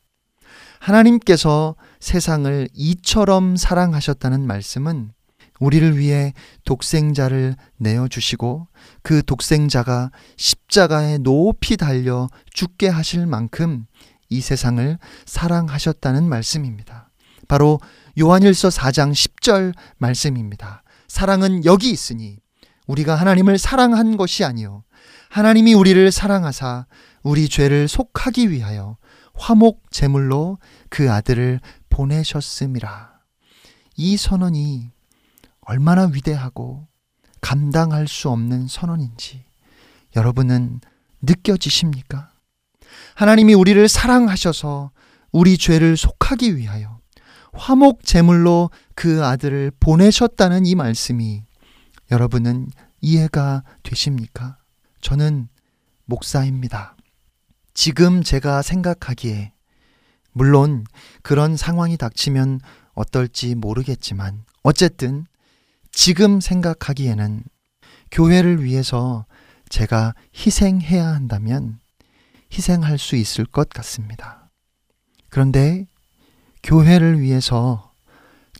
[0.80, 5.12] 하나님께서 세상을 이처럼 사랑하셨다는 말씀은
[5.60, 6.34] 우리를 위해
[6.64, 8.68] 독생자를 내어주시고
[9.02, 13.86] 그 독생자가 십자가에 높이 달려 죽게 하실 만큼
[14.28, 17.10] 이 세상을 사랑하셨다는 말씀입니다.
[17.48, 17.80] 바로
[18.18, 20.82] 요한일서 4장 10절 말씀입니다.
[21.08, 22.38] 사랑은 여기 있으니
[22.86, 24.82] 우리가 하나님을 사랑한 것이 아니요
[25.30, 26.86] 하나님이 우리를 사랑하사
[27.24, 28.98] 우리 죄를 속하기 위하여
[29.34, 30.58] 화목 제물로
[30.90, 31.58] 그 아들을
[31.88, 33.12] 보내셨음이라.
[33.96, 34.90] 이 선언이
[35.62, 36.86] 얼마나 위대하고
[37.40, 39.44] 감당할 수 없는 선언인지
[40.14, 40.80] 여러분은
[41.22, 42.30] 느껴지십니까?
[43.14, 44.90] 하나님이 우리를 사랑하셔서
[45.32, 47.00] 우리 죄를 속하기 위하여
[47.54, 51.42] 화목 제물로 그 아들을 보내셨다는 이 말씀이
[52.10, 52.68] 여러분은
[53.00, 54.58] 이해가 되십니까?
[55.00, 55.48] 저는
[56.04, 56.93] 목사입니다.
[57.74, 59.52] 지금 제가 생각하기에
[60.32, 60.84] 물론
[61.22, 62.60] 그런 상황이 닥치면
[62.94, 65.26] 어떨지 모르겠지만 어쨌든
[65.90, 67.42] 지금 생각하기에는
[68.10, 69.26] 교회를 위해서
[69.68, 71.80] 제가 희생해야 한다면
[72.52, 74.50] 희생할 수 있을 것 같습니다.
[75.28, 75.86] 그런데
[76.62, 77.92] 교회를 위해서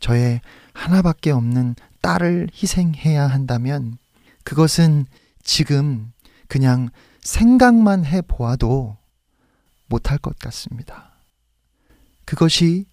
[0.01, 0.41] 저의
[0.73, 3.97] 하나밖에 없는 딸을 희생해야 한다면
[4.43, 5.05] 그것은
[5.41, 6.11] 지금
[6.47, 6.89] 그냥
[7.21, 8.97] 생각만 해 보아도
[9.87, 11.11] 못할 것 같습니다.
[12.25, 12.85] 그것이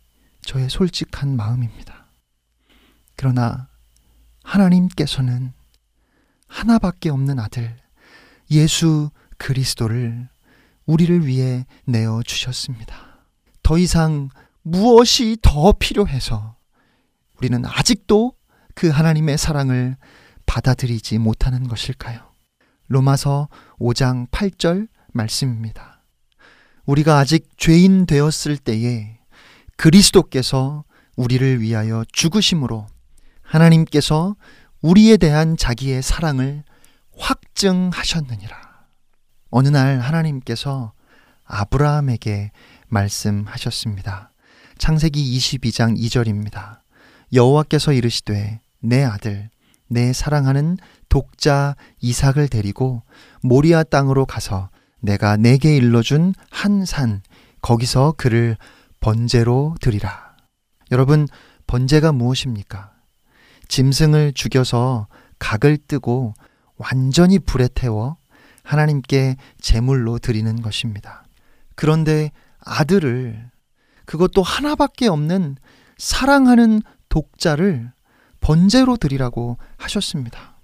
[0.43, 2.07] 저의 솔직한 마음입니다.
[3.17, 3.69] 그러나
[4.45, 5.53] 하나님께서는
[6.49, 7.77] 하나밖에 없는 아들,
[8.51, 10.29] 예수 그리스도를
[10.85, 13.25] 우리를 위해 내어 주셨습니다.
[13.63, 14.29] 더 이상
[14.63, 16.57] 무엇이 더 필요해서
[17.39, 18.35] 우리는 아직도
[18.75, 19.97] 그 하나님의 사랑을
[20.47, 22.21] 받아들이지 못하는 것일까요?
[22.89, 25.92] 로마서 5장 8절 말씀입니다.
[26.87, 29.19] 우리가 아직 죄인 되었을 때에
[29.77, 30.85] 그리스도께서
[31.17, 32.87] 우리를 위하여 죽으심으로
[33.43, 34.37] 하나님께서
[34.81, 36.65] 우리에 대한 자기의 사랑을
[37.17, 38.57] 확증하셨느니라.
[39.51, 40.93] 어느 날 하나님께서
[41.45, 42.51] 아브라함에게
[42.89, 44.31] 말씀하셨습니다.
[44.79, 46.81] 창세기 22장 2절입니다.
[47.33, 49.51] 여호와께서 이르시되 내 아들
[49.87, 50.79] 내 사랑하는
[51.09, 53.03] 독자 이삭을 데리고
[53.43, 54.71] 모리아 땅으로 가서
[55.03, 57.23] 내가 내게 일러준 한 산
[57.61, 58.57] 거기서 그를
[59.01, 60.37] 번제로 드리라.
[60.91, 61.27] 여러분
[61.67, 62.93] 번제가 무엇입니까?
[63.69, 66.35] 짐승을 죽여서 각을 뜨고
[66.77, 68.17] 완전히 불에 태워
[68.63, 71.25] 하나님께 제물로 드리는 것입니다.
[71.75, 72.31] 그런데
[72.61, 73.51] 아들을
[74.05, 75.57] 그것도 하나밖에 없는
[75.99, 77.93] 사랑하는 독자를
[78.41, 80.59] 번제로 드리라고 하셨습니다.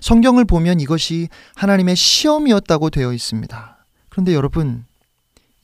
[0.00, 3.73] 성경을 보면 이것이 하나님의 시험이었다고 되어 있습니다.
[4.14, 4.84] 그런데 여러분,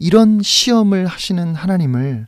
[0.00, 2.26] 이런 시험을 하시는 하나님을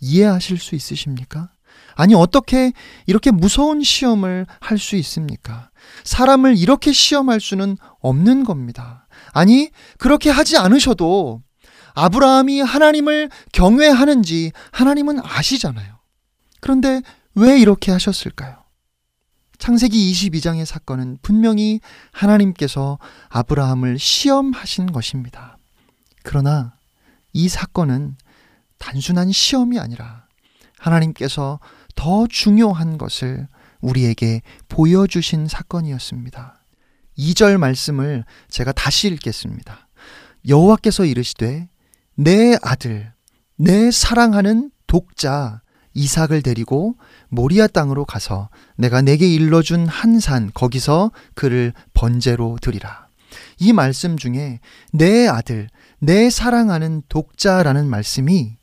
[0.00, 1.48] 이해하실 수 있으십니까?
[1.94, 2.74] 아니, 어떻게
[3.06, 5.70] 이렇게 무서운 시험을 할 수 있습니까?
[6.04, 9.08] 사람을 이렇게 시험할 수는 없는 겁니다.
[9.32, 11.40] 아니, 그렇게 하지 않으셔도
[11.94, 16.00] 아브라함이 하나님을 경외하는지 하나님은 아시잖아요.
[16.60, 17.00] 그런데
[17.34, 18.62] 왜 이렇게 하셨을까요?
[19.58, 22.98] 창세기 22장의 사건은 분명히 하나님께서
[23.30, 25.56] 아브라함을 시험하신 것입니다.
[26.22, 26.74] 그러나
[27.32, 28.16] 이 사건은
[28.78, 30.26] 단순한 시험이 아니라
[30.78, 31.60] 하나님께서
[31.94, 33.48] 더 중요한 것을
[33.80, 36.60] 우리에게 보여주신 사건이었습니다.
[37.18, 39.88] 2절 말씀을 제가 다시 읽겠습니다.
[40.48, 41.68] 여호와께서 이르시되
[42.16, 43.12] 내 아들
[43.56, 45.60] 내 사랑하는 독자
[45.94, 46.96] 이삭을 데리고
[47.28, 53.08] 모리아 땅으로 가서 내가 내게 일러준 한 산 거기서 그를 번제로 드리라.
[53.58, 54.60] 이 말씀 중에
[54.92, 55.68] 내 아들
[56.04, 58.56] 내 사랑하는 독자라는 말씀이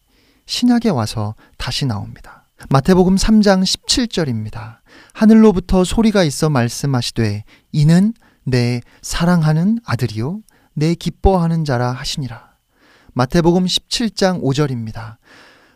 [0.46, 2.50] 신약에 와서 다시 나옵니다.
[2.70, 4.80] 마태복음 3장 17절입니다.
[5.14, 8.14] 하늘로부터 소리가 있어 말씀하시되 이는
[8.44, 10.42] 내 사랑하는 아들이요
[10.74, 12.56] 내 기뻐하는 자라 하시니라.
[13.14, 15.16] 마태복음 17장 5절입니다.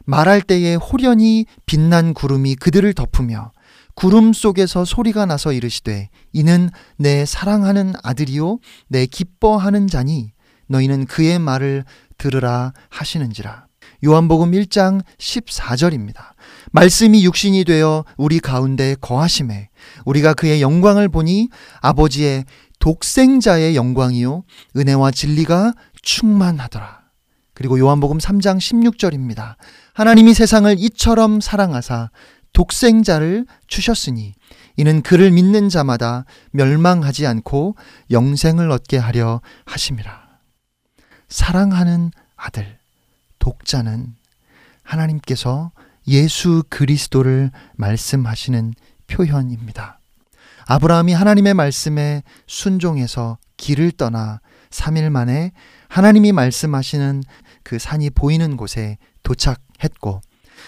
[0.04, 3.54] 말할 때에 호련히 빛난 구름이 그들을 덮으며
[3.96, 8.58] 구름 속에서 소리가 나서 이르시되 이는 내 사랑하는 아들이요
[8.90, 10.34] 내 기뻐하는 자니
[10.68, 11.86] 너희는 그의 말을
[12.18, 13.68] 들으라 하시는지라.
[14.06, 16.34] 요한복음 1장 14절입니다.
[16.72, 19.70] 말씀이 육신이 되어 우리 가운데 거하심에
[20.06, 21.50] 우리가 그의 영광을 보니
[21.82, 22.46] 아버지의
[22.80, 24.44] 독생자의 영광이요
[24.76, 27.04] 은혜와 진리가 충만하더라.
[27.54, 29.56] 그리고 요한복음 3장 16절입니다.
[29.94, 32.10] 하나님이 세상을 이처럼 사랑하사
[32.52, 34.34] 독생자를 주셨으니
[34.76, 37.76] 이는 그를 믿는 자마다 멸망하지 않고
[38.12, 40.23] 영생을 얻게 하려 하심이라.
[41.34, 42.78] 사랑하는 아들,
[43.40, 44.16] 독자는
[44.84, 45.72] 하나님께서
[46.08, 48.76] 예수 그리스도를 말씀하시는
[49.08, 50.00] 표현입니다.
[50.68, 55.54] 아브라함이 하나님의 말씀에 순종해서 길을 떠나 3일 만에
[55.88, 57.24] 하나님이 말씀하시는
[57.64, 60.22] 그 산이 보이는 곳에 도착했고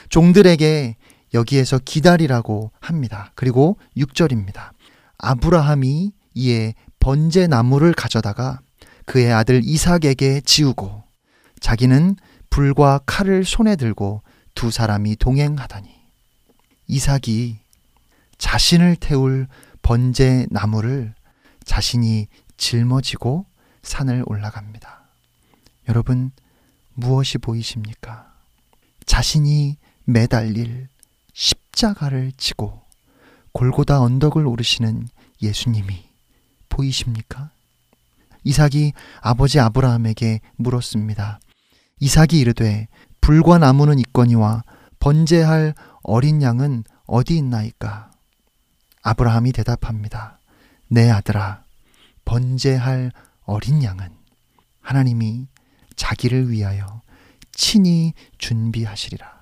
[0.09, 0.95] 종들에게
[1.35, 3.31] 여기에서 기다리라고 합니다.
[3.35, 4.71] 그리고 6절입니다.
[5.19, 8.61] 아브라함이 이에 번제 나무를 가져다가
[9.05, 11.03] 그의 아들 이삭에게 지우고
[11.59, 12.15] 자기는
[12.49, 14.21] 불과 칼을 손에 들고
[14.53, 15.89] 두 사람이 동행하더니
[16.87, 17.59] 이삭이
[18.37, 19.47] 자신을 태울
[19.81, 21.13] 번제 나무를
[21.63, 22.27] 자신이
[22.57, 23.45] 짊어지고
[23.83, 25.09] 산을 올라갑니다.
[25.89, 26.31] 여러분,
[26.93, 28.33] 무엇이 보이십니까?
[29.05, 30.87] 자신이 매달릴
[31.33, 32.81] 십자가를 지고
[33.51, 35.07] 골고다 언덕을 오르시는
[35.41, 36.09] 예수님이
[36.69, 37.51] 보이십니까?
[38.45, 41.39] 이삭이 아버지 아브라함에게 물었습니다.
[41.99, 42.87] 이삭이 이르되
[43.19, 44.63] 불과 나무는 있거니와
[44.99, 45.73] 번제할
[46.03, 48.11] 어린 양은 어디 있나이까?
[49.01, 50.39] 아브라함이 대답합니다.
[50.89, 51.63] 내 아들아,
[52.23, 53.11] 번제할
[53.45, 54.09] 어린 양은
[54.81, 55.47] 하나님이
[55.95, 57.01] 자기를 위하여
[57.51, 59.33] 친히 준비하시리라.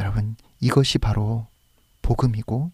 [0.00, 1.46] 여러분, 이것이 바로
[2.02, 2.70] 복음이고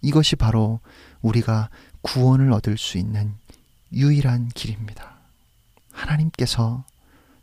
[0.00, 0.80] 이것이 바로
[1.20, 1.68] 우리가
[2.00, 3.34] 구원을 얻을 수 있는
[3.94, 5.18] 유일한 길입니다.
[5.92, 6.84] 하나님께서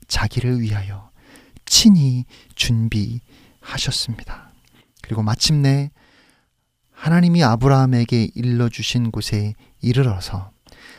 [0.08, 1.10] 자기를 위하여
[1.66, 2.26] 친히
[2.56, 4.52] 준비하셨습니다.
[5.02, 5.92] 그리고 마침내
[6.92, 10.52] 하나님이 아브라함에게 일러주신 곳에 이르러서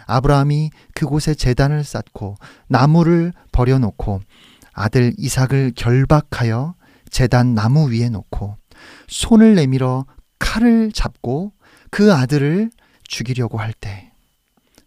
[0.06, 2.36] 아브라함이 그곳에 재단을 쌓고
[2.68, 4.20] 나무를 버려놓고
[4.72, 6.74] 아들 이삭을 결박하여
[7.10, 8.56] 재단 나무 위에 놓고
[9.08, 10.06] 손을 내밀어
[10.38, 11.52] 칼을 잡고
[11.90, 12.70] 그 아들을
[13.06, 14.11] 죽이려고 할 때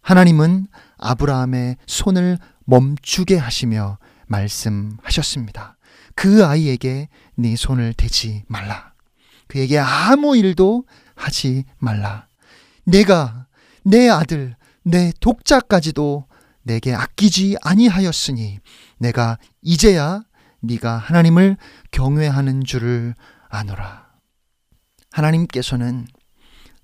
[0.05, 3.97] 하나님은 아브라함의 손을 멈추게 하시며
[4.27, 5.77] 말씀하셨습니다.
[6.13, 8.93] 그 아이에게 네 손을 대지 말라.
[9.47, 10.85] 그에게 아무 일도
[11.15, 12.27] 하지 말라.
[12.83, 13.47] 내가
[13.83, 16.27] 내 아들, 내 독자까지도
[16.61, 18.59] 내게 아끼지 아니하였으니
[18.99, 20.21] 내가 이제야
[20.59, 21.57] 네가 하나님을
[21.89, 23.15] 경외하는 줄을
[23.49, 24.05] 아노라.
[25.11, 26.05] 하나님께서는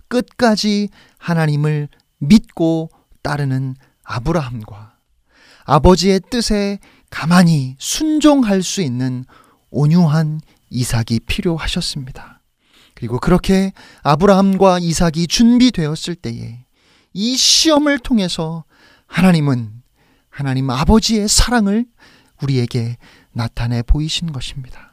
[0.07, 2.89] 끝까지 하나님을 믿고
[3.21, 4.97] 따르는 아브라함과
[5.65, 9.25] 아버지의 뜻에 가만히 순종할 수 있는
[9.69, 12.41] 온유한 이삭이 필요하셨습니다.
[12.95, 16.65] 그리고 그렇게 아브라함과 이삭이 준비되었을 때에
[17.13, 18.63] 이 시험을 통해서
[19.07, 19.81] 하나님은
[20.29, 21.85] 하나님 아버지의 사랑을
[22.41, 22.97] 우리에게
[23.33, 24.90] 나타내 보이신 것입니다.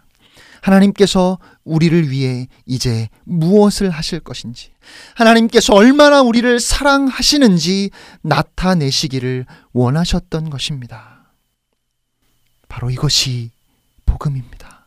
[0.60, 4.70] 하나님께서 우리를 위해 이제 무엇을 하실 것인지,
[5.14, 7.90] 하나님께서 얼마나 우리를 사랑하시는지
[8.22, 11.32] 나타내시기를 원하셨던 것입니다.
[12.68, 13.50] 바로 이것이
[14.06, 14.84] 복음입니다.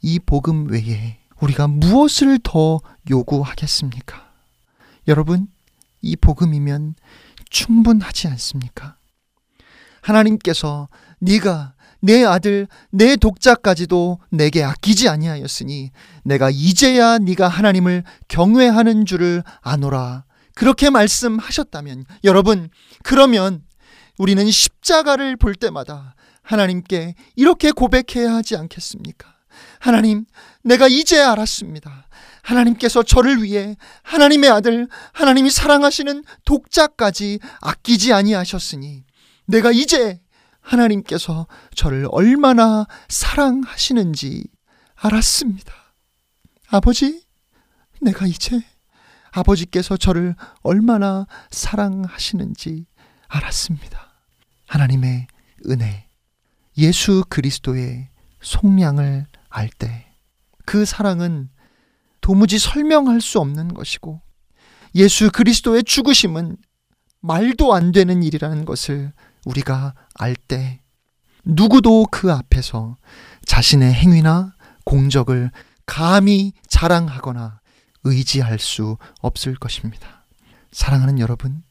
[0.00, 2.80] 이 복음 외에 우리가 무엇을 더
[3.10, 4.30] 요구하겠습니까?
[5.08, 5.48] 여러분,
[6.00, 6.94] 이 복음이면
[7.50, 8.96] 충분하지 않습니까?
[10.00, 10.88] 하나님께서
[11.18, 11.74] 네가
[12.04, 15.90] 내 아들 내 독자까지도 내게 아끼지 아니하였으니
[16.22, 20.24] 내가 이제야 네가 하나님을 경외하는 줄을 아노라
[20.54, 22.68] 그렇게 말씀하셨다면 여러분
[23.02, 23.62] 그러면
[24.18, 29.34] 우리는 십자가를 볼 때마다 하나님께 이렇게 고백해야 하지 않겠습니까?
[29.78, 30.26] 하나님,
[30.62, 32.08] 내가 이제 알았습니다.
[32.42, 39.04] 하나님께서 저를 위해 하나님의 아들, 하나님이 사랑하시는 독자까지 아끼지 아니하셨으니
[39.46, 40.20] 내가 이제
[40.64, 44.44] 하나님께서 저를 얼마나 사랑하시는지
[44.96, 45.72] 알았습니다.
[46.68, 47.22] 아버지,
[48.00, 48.60] 내가 이제
[49.30, 52.86] 아버지께서 저를 얼마나 사랑하시는지
[53.28, 54.12] 알았습니다.
[54.66, 55.26] 하나님의
[55.68, 56.08] 은혜,
[56.78, 58.08] 예수 그리스도의
[58.40, 60.04] 속량을 알 때
[60.66, 61.50] 그 사랑은
[62.20, 64.20] 도무지 설명할 수 없는 것이고
[64.94, 66.56] 예수 그리스도의 죽으심은
[67.20, 69.12] 말도 안 되는 일이라는 것을
[69.44, 70.80] 우리가 알 때
[71.44, 72.96] 누구도 그 앞에서
[73.46, 75.50] 자신의 행위나 공적을
[75.86, 77.60] 감히 자랑하거나
[78.04, 80.26] 의지할 수 없을 것입니다.
[80.72, 81.62] 사랑하는 여러분,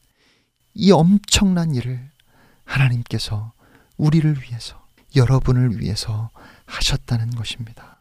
[0.74, 2.10] 이 엄청난 일을
[2.66, 3.54] 하나님께서
[3.98, 6.32] 우리를 위해서, 여러분을 위해서
[6.66, 8.00] 하셨다는 것입니다.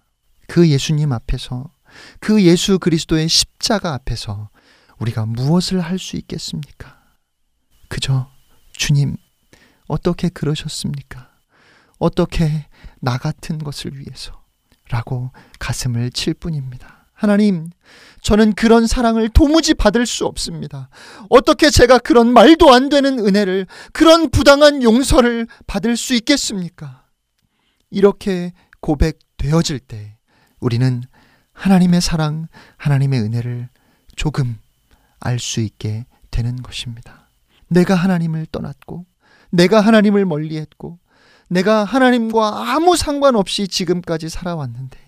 [0.49, 1.70] 그 예수님 앞에서,
[2.20, 4.49] 그 예수 그리스도의 십자가 앞에서
[4.99, 7.03] 우리가 무엇을 할 수 있겠습니까?
[7.89, 8.31] 그저
[8.73, 9.16] 주님,
[9.93, 11.28] 어떻게 그러셨습니까?
[11.99, 12.66] 어떻게
[13.01, 14.43] 나 같은 것을 위해서?
[14.88, 17.07] 라고 가슴을 칠 뿐입니다.
[17.12, 17.68] 하나님,
[18.22, 20.88] 저는 그런 사랑을 도무지 받을 수 없습니다.
[21.28, 27.05] 어떻게 제가 그런 말도 안 되는 은혜를, 그런 부당한 용서를 받을 수 있겠습니까?
[27.90, 30.16] 이렇게 고백되어질 때
[30.59, 31.03] 우리는
[31.53, 33.68] 하나님의 사랑, 하나님의 은혜를
[34.16, 34.59] 조금
[35.20, 37.28] 알 수 있게 되는 것입니다.
[37.68, 39.07] 내가 하나님을 떠났고,
[39.53, 40.98] 내가 하나님을 멀리 했고,
[41.48, 44.98] 내가 하나님과 아무 상관없이 지금까지 살아왔는데,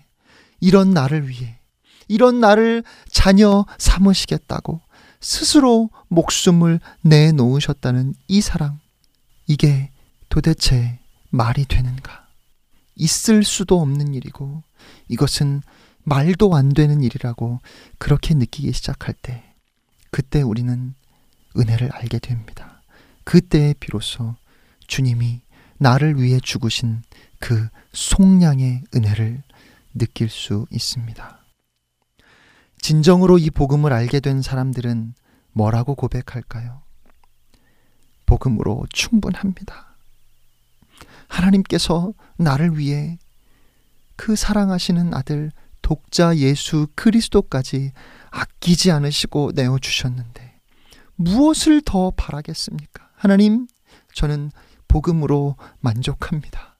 [0.61, 1.59] 이런 나를 위해,
[2.07, 4.79] 이런 나를 자녀 삼으시겠다고
[5.19, 8.79] 스스로 목숨을 내놓으셨다는 이 사랑,
[9.47, 9.91] 이게
[10.29, 10.99] 도대체
[11.31, 12.27] 말이 되는가?
[12.95, 14.61] 있을 수도 없는 일이고,
[15.09, 15.63] 이것은
[16.03, 17.59] 말도 안 되는 일이라고
[17.97, 19.43] 그렇게 느끼기 시작할 때,
[20.11, 20.93] 그때 우리는
[21.57, 22.74] 은혜를 알게 됩니다.
[23.25, 24.35] 그때 비로소
[24.87, 25.41] 주님이
[25.77, 27.01] 나를 위해 죽으신
[27.39, 29.43] 그 속량의 은혜를
[29.95, 31.39] 느낄 수 있습니다.
[32.79, 35.15] 진정으로 이 복음을 알게 된 사람들은
[35.51, 36.83] 뭐라고 고백할까요?
[38.25, 39.97] 복음으로 충분합니다.
[41.27, 43.17] 하나님께서 나를 위해
[44.15, 45.51] 그 사랑하시는 아들
[45.81, 47.91] 독자 예수 그리스도까지
[48.29, 50.59] 아끼지 않으시고 내어주셨는데
[51.15, 53.04] 무엇을 더 바라겠습니까?
[53.15, 53.67] 하나님,
[54.13, 54.51] 저는
[54.87, 56.77] 복음으로 만족합니다.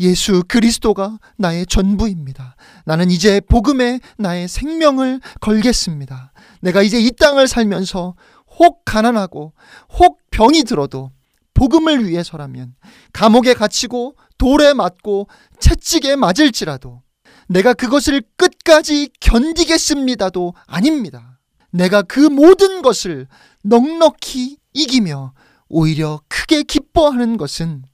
[0.00, 2.56] 예수 그리스도가 나의 전부입니다.
[2.84, 6.32] 나는 이제 복음에 나의 생명을 걸겠습니다.
[6.60, 8.14] 내가 이제 이 땅을 살면서
[8.58, 9.54] 혹 가난하고
[9.98, 11.10] 혹 병이 들어도
[11.54, 12.74] 복음을 위해서라면
[13.12, 15.28] 감옥에 갇히고 돌에 맞고
[15.58, 17.02] 채찍에 맞을지라도
[17.48, 21.40] 내가 그것을 끝까지 견디겠습니다도 아닙니다.
[21.72, 23.26] 내가 그 모든 것을
[23.64, 25.32] 넉넉히 이기며
[25.68, 27.84] 오히려 크게 기뻐하는 것은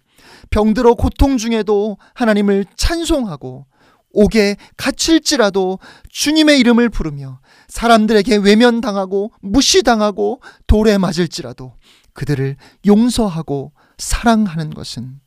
[0.51, 3.67] 병들어 고통 중에도 하나님을 찬송하고
[4.13, 11.75] 옥에 갇힐지라도 주님의 이름을 부르며 사람들에게 외면당하고 무시당하고 돌에 맞을지라도
[12.13, 12.57] 그들을
[12.87, 15.21] 용서하고 사랑하는 것은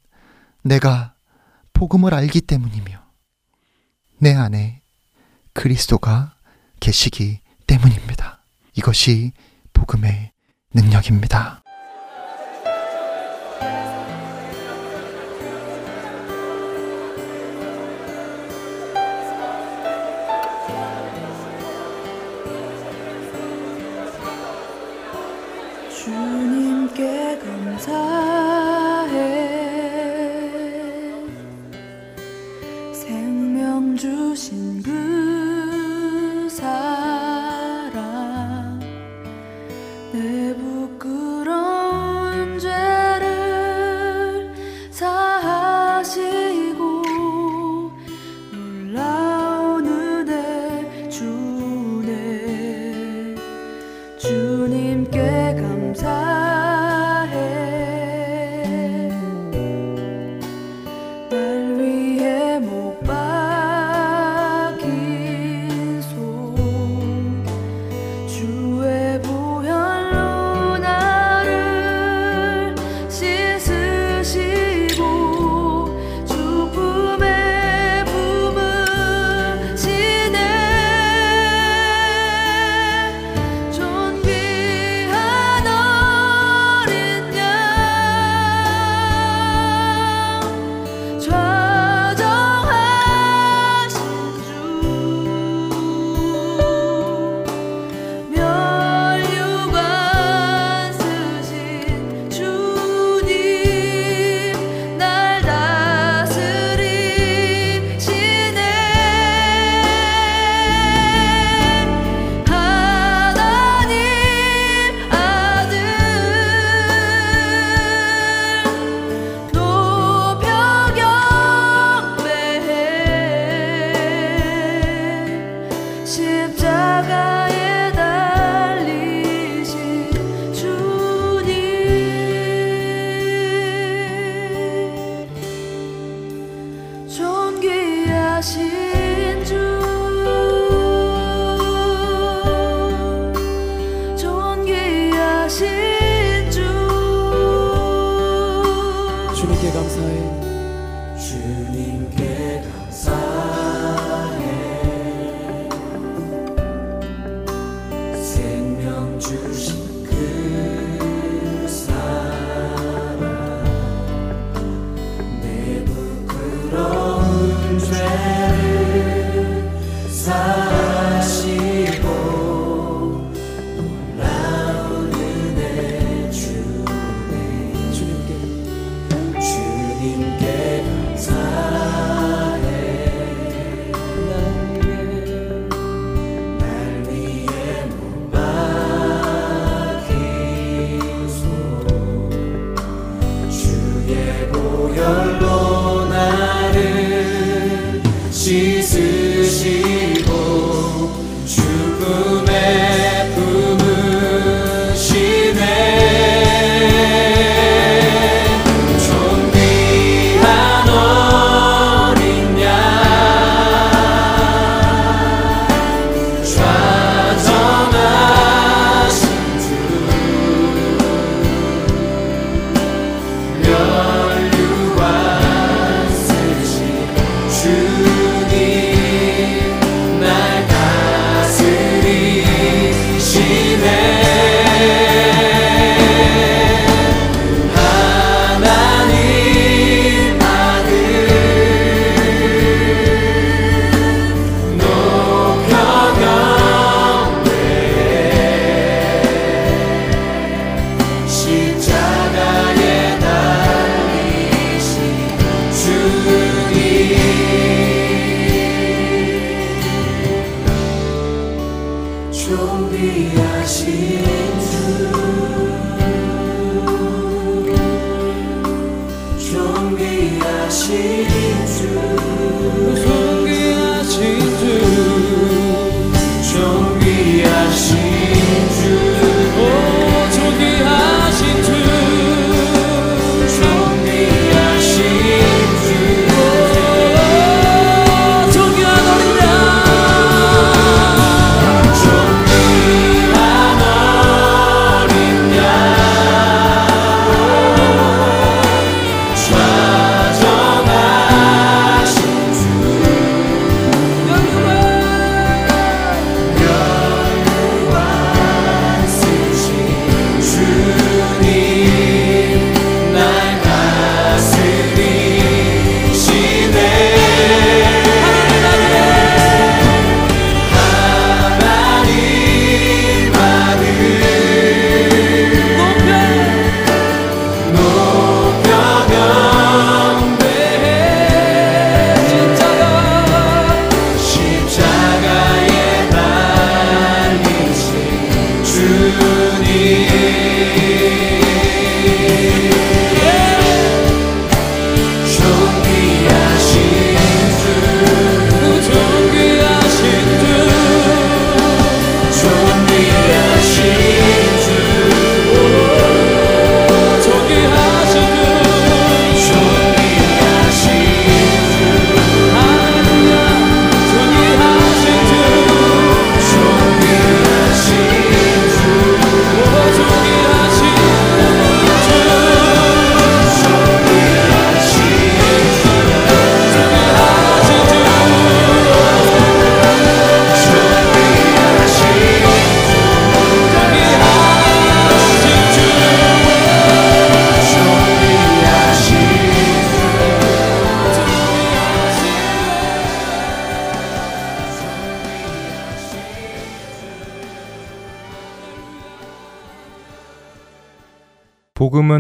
[0.63, 1.15] 내가
[1.73, 3.05] 복음을 알기 때문이며
[4.19, 4.81] 내 안에
[5.53, 6.35] 그리스도가
[6.79, 8.43] 계시기 때문입니다.
[8.75, 9.33] 이것이
[9.73, 10.31] 복음의
[10.73, 11.63] 능력입니다.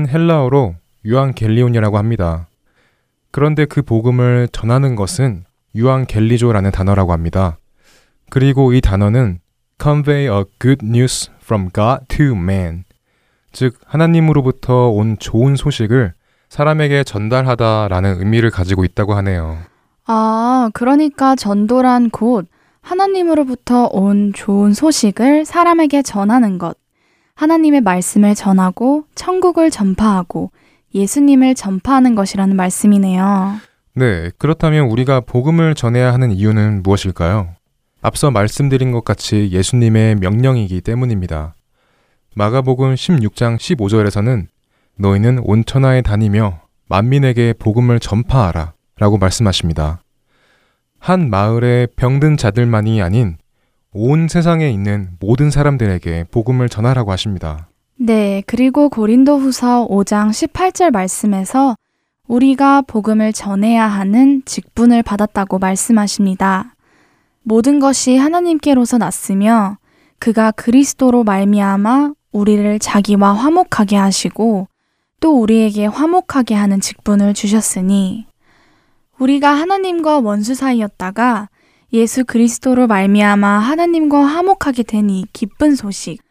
[0.07, 2.47] 헬라어로 유앙겔리온이라고 합니다.
[3.31, 5.45] 그런데 그 복음을 전하는 것은
[5.75, 7.57] 유앙겔리조라는 단어라고 합니다.
[8.29, 9.39] 그리고 이 단어는
[9.81, 12.83] convey a good news from God to man,
[13.51, 16.13] 즉 하나님으로부터 온 좋은 소식을
[16.49, 19.57] 사람에게 전달하다라는 의미를 가지고 있다고 하네요.
[20.05, 22.47] 아, 그러니까 전도란 곧
[22.81, 26.77] 하나님으로부터 온 좋은 소식을 사람에게 전하는 것.
[27.37, 30.51] 하나님의 말씀을 전하고 천국을 전파하고
[30.95, 33.57] 예수님을 전파하는 것이라는 말씀이네요.
[33.93, 37.49] 네, 그렇다면 우리가 복음을 전해야 하는 이유는 무엇일까요?
[38.01, 41.53] 앞서 말씀드린 것 같이 예수님의 명령이기 때문입니다.
[42.35, 44.47] 마가복음 16장 15절에서는
[44.97, 50.01] 너희는 온 천하에 다니며 만민에게 복음을 전파하라 라고 말씀하십니다.
[50.97, 53.37] 한 마을에 병든 자들만이 아닌
[53.99, 57.67] 온 세상에 있는 모든 사람들에게 복음을 전하라고 하십니다.
[57.95, 61.75] 네, 그리고 고린도 후서 5장 18절 말씀에서
[62.27, 66.75] 우리가 복음을 전해야 하는 직분을 받았다고 말씀하십니다.
[67.41, 69.79] 모든 것이 하나님께로서 났으며
[70.19, 74.67] 그가 그리스도로 말미암아 우리를 자기와 화목하게 하시고
[75.19, 78.27] 또 우리에게 화목하게 하는 직분을 주셨으니
[79.17, 81.49] 우리가 하나님과 원수 사이였다가
[81.93, 86.21] 예수 그리스도로 말미암아 하나님과 화목하게 된 이 기쁜 소식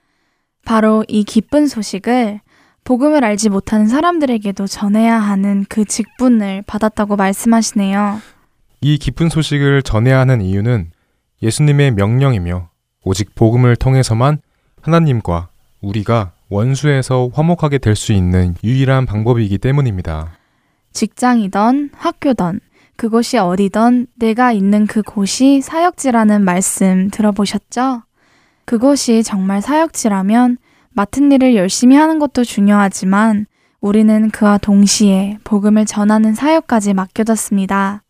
[0.65, 2.41] 바로 이 기쁜 소식을
[2.85, 8.21] 복음을 알지 못하는 사람들에게도 전해야 하는 그 직분을 받았다고 말씀하시네요.
[8.83, 10.91] 이 기쁜 소식을 전해야 하는 이유는
[11.43, 12.69] 예수님의 명령이며
[13.05, 14.39] 오직 복음을 통해서만
[14.83, 15.49] 하나님과
[15.81, 20.37] 우리가 원수에서 화목하게 될 수 있는 유일한 방법이기 때문입니다.
[20.93, 22.61] 직장이던 학교던
[22.97, 28.03] 그곳이 어디던 내가 있는 그곳이 사역지라는 말씀 들어보셨죠?
[28.65, 30.59] 그곳이 정말 사역지라면
[30.93, 33.47] 맡은 일을 열심히 하는 것도 중요하지만
[33.81, 38.03] 우리는 그와 동시에 복음을 전하는 사역까지 맡겨졌습니다.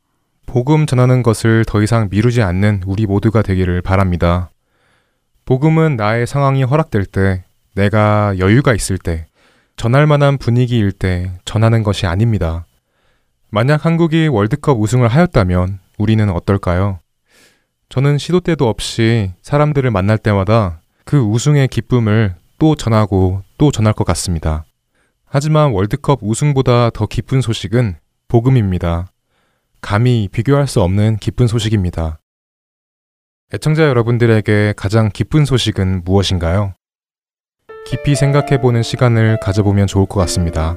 [0.46, 4.50] 복음 전하는 것을 더 이상 미루지 않는 우리 모두가 되기를 바랍니다.
[5.44, 9.26] 복음은 나의 상황이 허락될 때, 내가 여유가 있을 때,
[9.76, 12.64] 전할 만한 분위기일 때 전하는 것이 아닙니다.
[13.50, 17.00] 만약 한국이 월드컵 우승을 하였다면 우리는 어떨까요?
[17.88, 24.04] 저는 시도 때도 없이 사람들을 만날 때마다 그 우승의 기쁨을 또 전하고 또 전할 것
[24.04, 24.64] 같습니다.
[25.24, 27.96] 하지만 월드컵 우승보다 더 기쁜 소식은
[28.28, 29.12] 복음입니다.
[29.80, 32.18] 감히 비교할 수 없는 기쁜 소식입니다.
[33.54, 36.74] 애청자 여러분들에게 가장 기쁜 소식은 무엇인가요?
[37.86, 40.76] 깊이 생각해보는 시간을 가져보면 좋을 것 같습니다.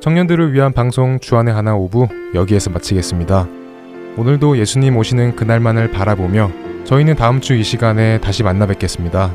[0.00, 3.46] 청년들을 위한 방송 주안의 하나 오부 여기에서 마치겠습니다.
[4.16, 6.50] 오늘도 예수님 오시는 그날만을 바라보며
[6.84, 9.30] 저희는 다음 주 이 시간에 다시 만나 뵙겠습니다.